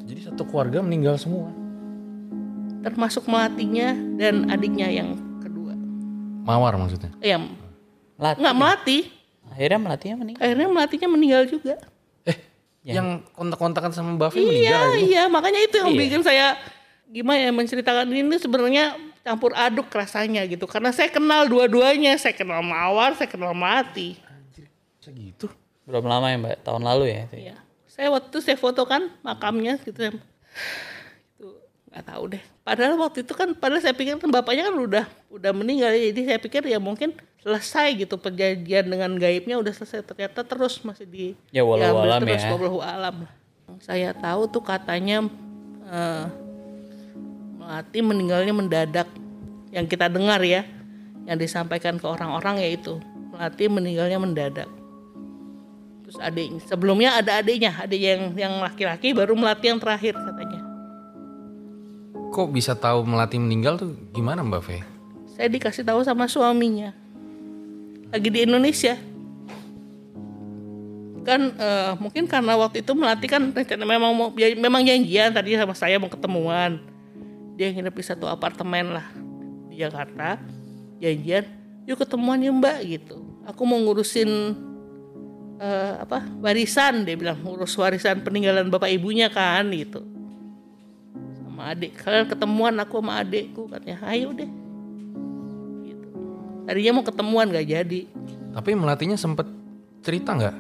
[0.08, 1.56] Jadi satu keluarga meninggal semua.
[2.80, 5.74] Termasuk Melatinya dan adiknya yang kedua.
[6.44, 7.12] Mawar maksudnya.
[7.20, 7.52] Eh, yang
[8.16, 8.38] Melati.
[8.40, 8.98] nggak Melati.
[9.48, 10.42] Akhirnya Melatinya meninggal.
[10.44, 11.76] Akhirnya Melatinya meninggal juga.
[12.24, 12.38] Eh,
[12.84, 15.06] yang kontak-kontakan sama Mbak Fe Iya, meninggal itu.
[15.10, 15.24] iya.
[15.28, 16.00] Makanya itu yang Iya.
[16.00, 16.46] bikin saya
[17.08, 18.86] gimana ya menceritakan ini sebenarnya
[19.22, 20.64] campur aduk rasanya gitu.
[20.66, 22.16] Karena saya kenal dua-duanya.
[22.16, 24.16] Saya kenal Mawar, saya kenal Melati.
[25.00, 25.48] Segitu.
[25.84, 26.56] Berapa lama ya Mbak?
[26.64, 27.20] Tahun lalu ya?
[27.26, 27.44] itu ya?
[27.52, 27.56] Iya.
[27.88, 30.12] Saya waktu itu saya foto kan makamnya gitu.
[31.36, 31.48] Itu
[31.90, 32.44] nggak tahu deh.
[32.68, 36.12] Padahal waktu itu kan padahal saya pikir kan bapaknya kan udah udah meninggal ya.
[36.12, 41.08] jadi saya pikir ya mungkin selesai gitu perjanjian dengan gaibnya udah selesai ternyata terus masih
[41.08, 42.52] di Ya, walau alam terus ya.
[42.52, 43.24] wallahu alam.
[43.80, 45.32] Saya tahu tuh katanya
[45.88, 46.26] eh,
[47.56, 49.08] Melati meninggalnya mendadak.
[49.72, 50.68] Yang kita dengar ya,
[51.24, 53.00] yang disampaikan ke orang-orang yaitu
[53.32, 54.68] Melati meninggalnya mendadak.
[56.04, 60.20] Terus adiknya, sebelumnya ada adiknya, adik yang yang laki-laki baru Melati yang terakhir.
[62.38, 64.86] Kok bisa tahu Melati meninggal tuh gimana Mbak Fe?
[65.34, 66.94] Saya dikasih tahu sama suaminya.
[68.14, 68.94] Lagi di Indonesia.
[71.26, 75.74] Kan eh, mungkin karena waktu itu Melati kan memang mau ya, memang janjian tadi sama
[75.74, 76.78] saya mau ketemuan.
[77.58, 79.10] Dia nginep di satu apartemen lah
[79.74, 80.38] di Jakarta.
[81.02, 81.42] Janjian,
[81.90, 83.18] yuk ketemuan ya Mbak gitu.
[83.50, 84.30] Aku mau ngurusin
[85.58, 90.17] eh, apa warisan dia bilang ngurus warisan peninggalan bapak ibunya kan gitu
[91.58, 94.46] sama adik kalian ketemuan aku sama adikku katanya ayo deh
[95.90, 96.08] gitu.
[96.70, 98.02] tadinya mau ketemuan gak jadi
[98.54, 99.46] Tapi Melatinya sempet
[100.02, 100.56] cerita nggak?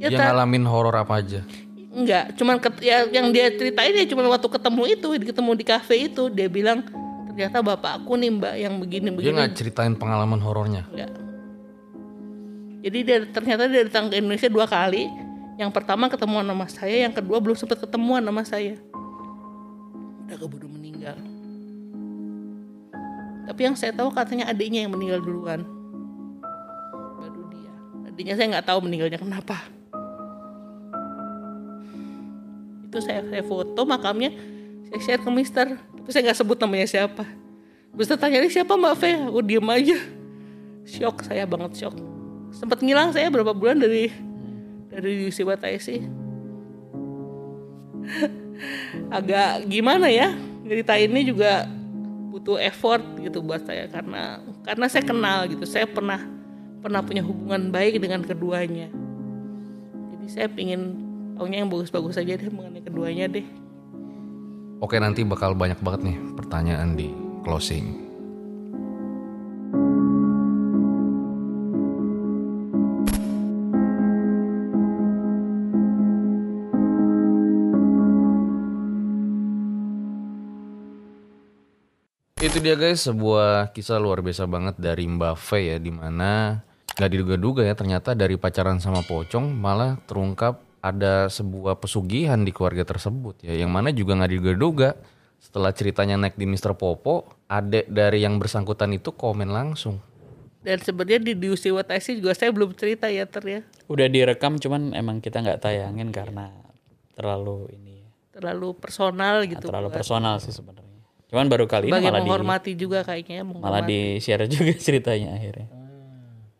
[0.00, 1.44] Ya, Dia ngalamin horor apa aja?
[1.92, 6.08] Enggak, cuman ket- ya, yang dia ceritain ya cuma waktu ketemu itu, ketemu di kafe
[6.08, 6.80] itu, dia bilang
[7.28, 9.36] ternyata bapakku nih mbak yang begini Dia begini.
[9.36, 10.88] nggak ceritain pengalaman horornya.
[10.88, 11.12] Enggak.
[12.88, 15.04] Jadi dia ternyata dia datang ke Indonesia dua kali.
[15.56, 18.80] Yang pertama ketemuan sama saya, yang kedua belum sempat ketemuan sama saya.
[20.26, 21.14] Udah keburu meninggal.
[23.46, 25.62] Tapi yang saya tahu katanya adiknya yang meninggal duluan.
[27.14, 27.70] Baru dia.
[28.10, 29.62] Adiknya saya nggak tahu meninggalnya kenapa.
[32.90, 34.34] Itu saya, saya foto makamnya,
[34.90, 35.78] saya share ke Mister.
[35.78, 37.22] Tapi saya nggak sebut namanya siapa.
[37.94, 39.14] Mister tanya siapa Mbak Fe?
[39.30, 39.98] Aku diem aja.
[40.82, 41.94] Shock saya banget shock.
[42.50, 44.10] Sempat ngilang saya berapa bulan dari
[44.90, 46.02] dari UC Bataisi.
[49.12, 50.32] Agak gimana ya
[50.66, 51.52] ceritainnya juga
[52.32, 55.64] butuh effort gitu buat saya karena karena saya kenal gitu.
[55.66, 56.22] Saya pernah
[56.80, 58.88] pernah punya hubungan baik dengan keduanya.
[60.14, 60.94] Jadi saya pingin
[61.34, 63.46] taunya yang bagus-bagus aja deh mengenai keduanya deh.
[64.78, 67.08] Oke nanti bakal banyak banget nih pertanyaan di
[67.42, 68.05] closing.
[82.66, 86.58] Dia guys sebuah kisah luar biasa banget dari Mbak Fe ya di mana
[86.98, 92.82] nggak diduga-duga ya ternyata dari pacaran sama pocong malah terungkap ada sebuah pesugihan di keluarga
[92.82, 94.98] tersebut ya yang mana juga nggak diduga-duga
[95.38, 96.74] setelah ceritanya naik di Mr.
[96.74, 100.02] Popo adek dari yang bersangkutan itu komen langsung
[100.66, 103.60] Dan sebenarnya di di UC Wataisi juga saya belum cerita ya ter ya.
[103.86, 106.50] Udah direkam cuman emang kita nggak tayangin karena
[107.14, 108.10] terlalu ini ya.
[108.34, 110.85] terlalu personal gitu terlalu personal sih sebenarnya.
[111.26, 113.88] Cuman baru kali ini sebagai malah di menghormati juga kayaknya malah menghormati.
[113.88, 115.66] di share juga ceritanya akhirnya.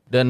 [0.04, 0.28] Dan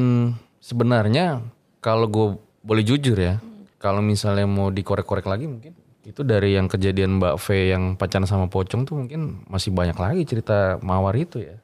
[0.59, 1.41] sebenarnya
[1.79, 2.27] kalau gue
[2.61, 3.39] boleh jujur ya,
[3.77, 5.73] kalau misalnya mau dikorek-korek lagi mungkin
[6.03, 10.23] itu dari yang kejadian Mbak V yang pacaran sama Pocong tuh mungkin masih banyak lagi
[10.25, 11.59] cerita mawar itu ya.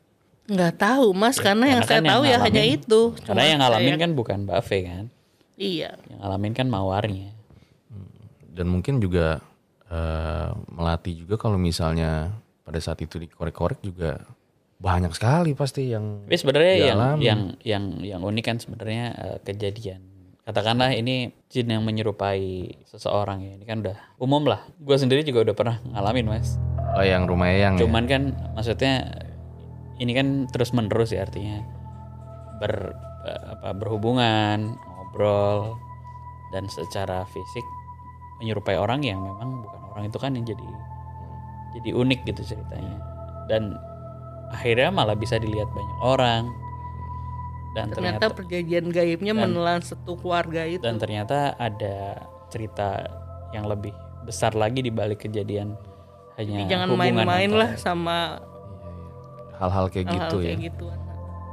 [0.44, 3.30] nggak tahu mas karena yang Karena saya kan yang tahu ya ngalamin- hanya itu Karena
[3.38, 5.04] Cuma yang ngalamin saya- kan bukan Mbak V kan.
[5.54, 7.30] iya Yang ngalamin kan mawarnya.
[8.50, 9.38] Dan mungkin juga
[9.86, 12.34] eh, melatih juga kalau misalnya
[12.72, 14.16] pada saat itu dikorek-korek juga
[14.80, 20.00] banyak sekali pasti yang Tapi sebenarnya yang yang yang yang unik kan sebenarnya eh, kejadian.
[20.42, 23.52] Katakanlah ini jin yang menyerupai seseorang ya.
[23.60, 24.64] Ini kan udah umum lah.
[24.80, 26.56] Gue sendiri juga udah pernah ngalamin mas.
[26.96, 27.84] oh yang rumah yang ya.
[27.84, 29.22] Cuman kan maksudnya
[30.00, 31.60] ini kan terus menerus ya artinya
[32.56, 32.96] ber
[33.28, 35.76] eh, apa berhubungan, ngobrol
[36.56, 37.64] dan secara fisik
[38.42, 40.66] menyerupai orang yang memang bukan orang itu kan yang jadi
[41.78, 42.96] jadi unik gitu ceritanya.
[43.48, 43.76] Dan
[44.52, 46.44] akhirnya malah bisa dilihat banyak orang
[47.72, 52.20] dan ternyata ternyata, perjanjian gaibnya menelan satu keluarga itu dan ternyata ada
[52.52, 53.08] cerita
[53.56, 53.96] yang lebih
[54.28, 55.72] besar lagi di balik kejadian
[56.36, 58.44] hanya Jadi jangan main-main lah sama
[59.56, 60.46] hal-hal kayak hal-hal gitu ya.
[60.52, 60.86] kayak gitu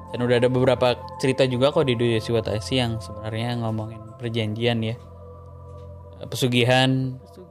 [0.09, 4.97] Dan udah ada beberapa cerita juga kok di dunia Siwatasi yang sebenarnya ngomongin perjanjian ya.
[6.25, 7.48] Pesugihan Pesugihan.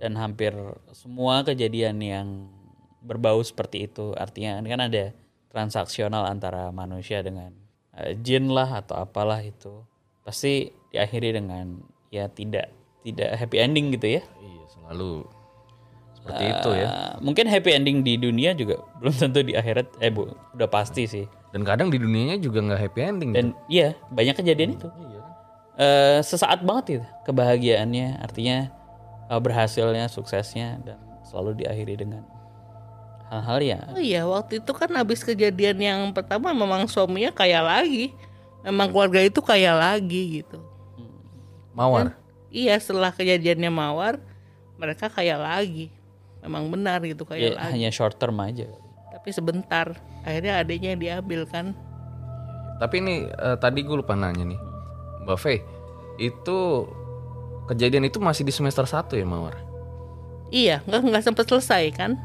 [0.00, 0.56] Dan hampir
[0.96, 2.28] semua kejadian yang
[3.04, 4.16] berbau seperti itu.
[4.16, 5.12] Artinya kan ada
[5.52, 7.52] transaksional antara manusia dengan
[8.00, 9.84] eh, jin lah atau apalah itu.
[10.24, 12.72] Pasti diakhiri dengan ya tidak
[13.04, 14.22] tidak happy ending gitu ya.
[14.40, 15.28] Iya, selalu
[16.16, 16.88] seperti itu ya.
[16.88, 21.04] Eh, mungkin happy ending di dunia juga belum tentu di akhirat eh bu udah pasti
[21.04, 21.28] sih.
[21.50, 23.30] Dan kadang di dunianya juga nggak happy ending.
[23.36, 24.88] Dan iya banyak kejadian itu.
[25.80, 28.68] Eh, sesaat banget itu kebahagiaannya, artinya
[29.30, 32.26] eh, berhasilnya, suksesnya dan selalu diakhiri dengan
[33.30, 38.10] hal-hal ya Oh iya, waktu itu kan habis kejadian yang pertama memang suaminya kaya lagi.
[38.66, 40.58] Memang keluarga itu kaya lagi gitu.
[41.72, 42.18] Mawar.
[42.50, 44.18] Iya, setelah kejadiannya Mawar,
[44.76, 45.88] mereka kaya lagi.
[46.42, 47.72] Memang benar gitu ya, kaya lagi.
[47.78, 48.68] hanya short term aja.
[49.14, 51.72] Tapi sebentar, akhirnya adiknya yang diambil kan.
[52.82, 54.60] Tapi ini eh, tadi gue lupa nanya nih.
[55.24, 55.44] Mbak V,
[56.20, 56.58] itu
[57.70, 59.54] kejadian itu masih di semester 1 ya Mawar?
[60.50, 62.18] Iya, nggak nggak sempat selesai kan?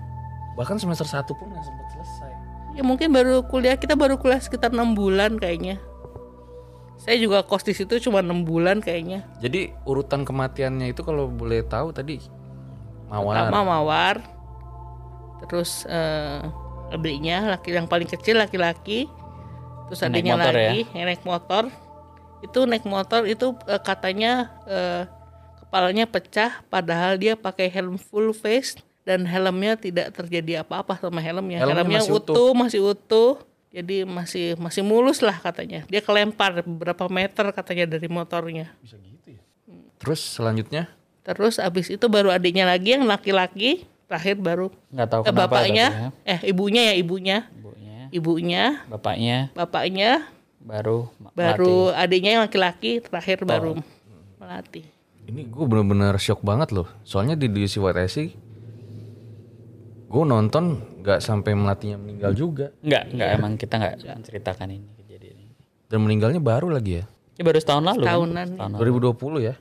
[0.57, 2.31] Bahkan semester 1 pun nggak sempat selesai.
[2.73, 5.77] Ya mungkin baru kuliah kita baru kuliah sekitar enam bulan kayaknya.
[6.97, 9.21] Saya juga kos di situ cuma enam bulan kayaknya.
[9.37, 12.17] Jadi urutan kematiannya itu kalau boleh tahu tadi
[13.05, 13.45] Mawar.
[13.45, 14.15] Pertama mawar,
[15.45, 16.41] terus eh,
[16.89, 19.05] adiknya laki yang paling kecil laki-laki,
[19.85, 20.49] terus adiknya ya?
[20.49, 21.69] lagi yang naik motor.
[22.41, 25.05] Itu naik motor itu eh, katanya eh,
[25.75, 31.59] kepalanya pecah, padahal dia pakai helm full face dan helmnya tidak terjadi apa-apa sama helmnya.
[31.59, 32.31] Helmnya Helmnya, masih utuh.
[32.31, 33.33] utuh, masih utuh.
[33.75, 35.83] Jadi masih masih mulus lah katanya.
[35.91, 38.71] Dia kelempar beberapa meter katanya dari motornya.
[39.99, 40.87] Terus selanjutnya
[41.27, 45.87] Terus abis itu baru adiknya lagi yang laki-laki, terakhir baru Nggak tahu eh, kenapa bapaknya,
[45.91, 46.31] tapi ya.
[46.31, 50.11] eh ibunya ya ibunya, Ibunya, ibunya, bapaknya bapaknya,
[50.63, 53.75] baru baru adiknya yang laki-laki, terakhir baru
[54.39, 54.94] melatih.
[55.25, 56.87] Ini gue bener-bener shock banget loh.
[57.01, 58.17] Soalnya di DC White IC
[60.05, 62.71] gue nonton nggak sampai melatinya meninggal juga.
[62.79, 65.53] Enggak, enggak emang kita enggak menceritakan ini kejadian ini.
[65.89, 67.05] Dan meninggalnya baru lagi ya.
[67.35, 68.03] Ini baru setahun lalu.
[68.05, 68.09] kan?
[68.15, 68.47] Tahunan.
[68.55, 69.55] Setahun lalu, 2020 ya.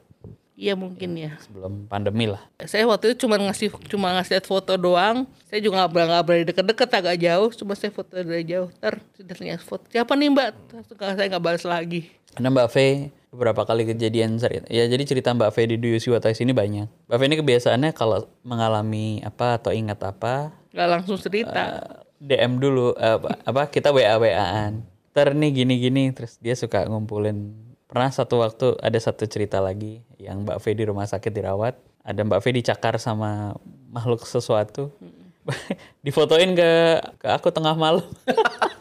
[0.54, 1.34] Iya mungkin ya.
[1.42, 2.38] sebelum pandemi lah.
[2.62, 5.26] Saya waktu itu cuma ngasih cuma ngasih lihat foto doang.
[5.50, 7.50] Saya juga nggak berani nggak berani deket-deket agak jauh.
[7.58, 8.70] Cuma saya foto dari jauh.
[8.78, 9.84] Ter, sudah foto.
[9.90, 10.48] Siapa nih mbak?
[10.70, 12.06] Terus saya nggak balas lagi.
[12.34, 12.76] Karena Mbak V
[13.30, 14.66] beberapa kali kejadian cerita.
[14.70, 16.86] Ya jadi cerita Mbak V di Duyusi Watais ini banyak.
[17.06, 21.62] Mbak V ini kebiasaannya kalau mengalami apa atau ingat apa Nggak langsung cerita.
[21.82, 24.82] eh, DM dulu eh, apa, kita WA WA-an.
[25.14, 27.54] Ter nih gini-gini terus dia suka ngumpulin.
[27.86, 31.78] Pernah satu waktu ada satu cerita lagi yang Mbak V di rumah sakit dirawat.
[32.02, 33.54] Ada Mbak V dicakar sama
[33.90, 34.90] makhluk sesuatu.
[36.04, 38.02] Difotoin ke ke aku tengah malam.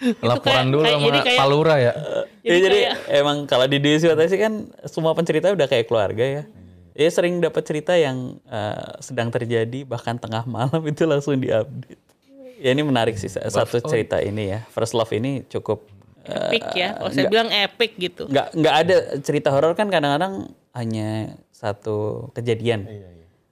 [0.22, 1.92] Laporan kayak- dulu kayak- sama jadi kayak- Palura ya.
[2.40, 2.78] Ya, jadi
[3.16, 4.52] emang kalau di Desi kan
[4.84, 6.42] semua pencerita udah kayak keluarga ya.
[6.96, 12.00] Ya sering dapat cerita yang eh, sedang terjadi bahkan tengah malam itu langsung diupdate.
[12.56, 14.64] Ya ini menarik sih satu cerita ini ya.
[14.70, 15.84] First Love ini cukup
[16.24, 16.96] eh, Epic ya.
[16.96, 18.24] Kalau saya bilang epic gitu.
[18.26, 22.84] nggak nggak ada cerita horor kan kadang-kadang hanya satu kejadian.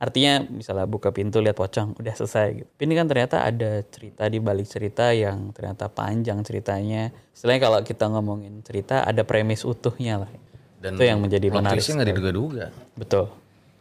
[0.05, 2.69] Artinya misalnya buka pintu lihat pocong udah selesai gitu.
[2.69, 7.09] Tapi Ini kan ternyata ada cerita di balik cerita yang ternyata panjang ceritanya.
[7.33, 10.31] Istilahnya kalau kita ngomongin cerita ada premis utuhnya lah.
[10.77, 12.69] Dan Itu yang menjadi menarik nggak diduga-duga.
[12.93, 13.33] Betul.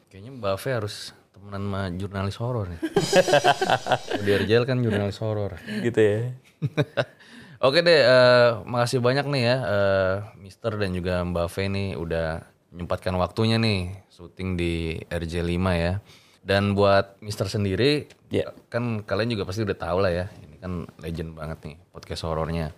[0.07, 0.95] Kayaknya Mbak Fe harus
[1.35, 2.79] temenan sama jurnalis horor nih.
[4.23, 5.59] Di RJL kan jurnalis horor.
[5.83, 6.31] Gitu ya.
[7.67, 12.43] Oke deh, eh, makasih banyak nih ya, eh, Mister dan juga Mbak Fe nih udah
[12.73, 16.01] menyempatkan waktunya nih syuting di RJ5 ya.
[16.43, 18.51] Dan buat Mister sendiri, Ya.
[18.67, 22.75] kan kalian juga pasti udah tahu lah ya, ini kan legend banget nih podcast horornya.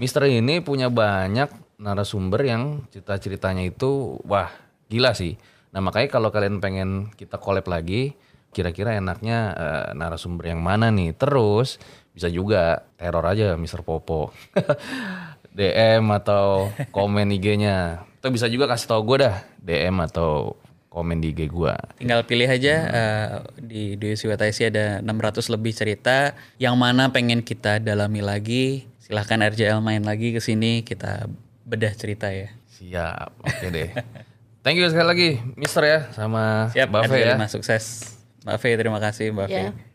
[0.00, 4.48] Mister ini punya banyak narasumber yang cerita-ceritanya itu wah
[4.88, 5.36] gila sih.
[5.76, 8.16] Nah makanya kalau kalian pengen kita collab lagi,
[8.56, 11.12] kira-kira enaknya eh, narasumber yang mana nih?
[11.12, 11.76] Terus
[12.16, 14.32] bisa juga teror aja Mister Popo.
[15.54, 18.02] DM atau komen IG-nya.
[18.24, 20.56] Atau bisa juga kasih tau gue dah DM atau
[20.88, 21.76] komen di IG gue.
[22.00, 23.28] Tinggal pilih aja eh,
[23.60, 28.88] di di WTIC ada 600 lebih cerita yang mana pengen kita dalami lagi.
[28.96, 31.28] Silahkan RJL main lagi ke sini kita
[31.68, 32.48] bedah cerita ya.
[32.80, 33.92] Siap, oke deh.
[34.64, 37.36] Thank you sekali lagi, Mister ya, sama Siap, Mbak Fe ya.
[37.36, 37.84] RJ5 sukses.
[38.48, 39.92] Mbak Fe terima kasih Mbak Fe.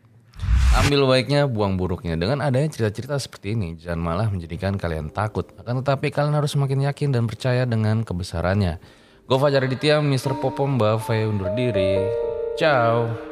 [0.70, 2.14] Ambil baiknya, buang buruknya.
[2.14, 5.50] Dengan adanya cerita-cerita seperti ini, jangan malah menjadikan kalian takut.
[5.58, 8.78] Akan tetapi kalian harus semakin yakin dan percaya dengan kebesarannya.
[9.26, 10.38] Gue Fajar Aditya, Mr.
[10.38, 12.06] Popom, Fe undur diri.
[12.54, 13.29] Ciao.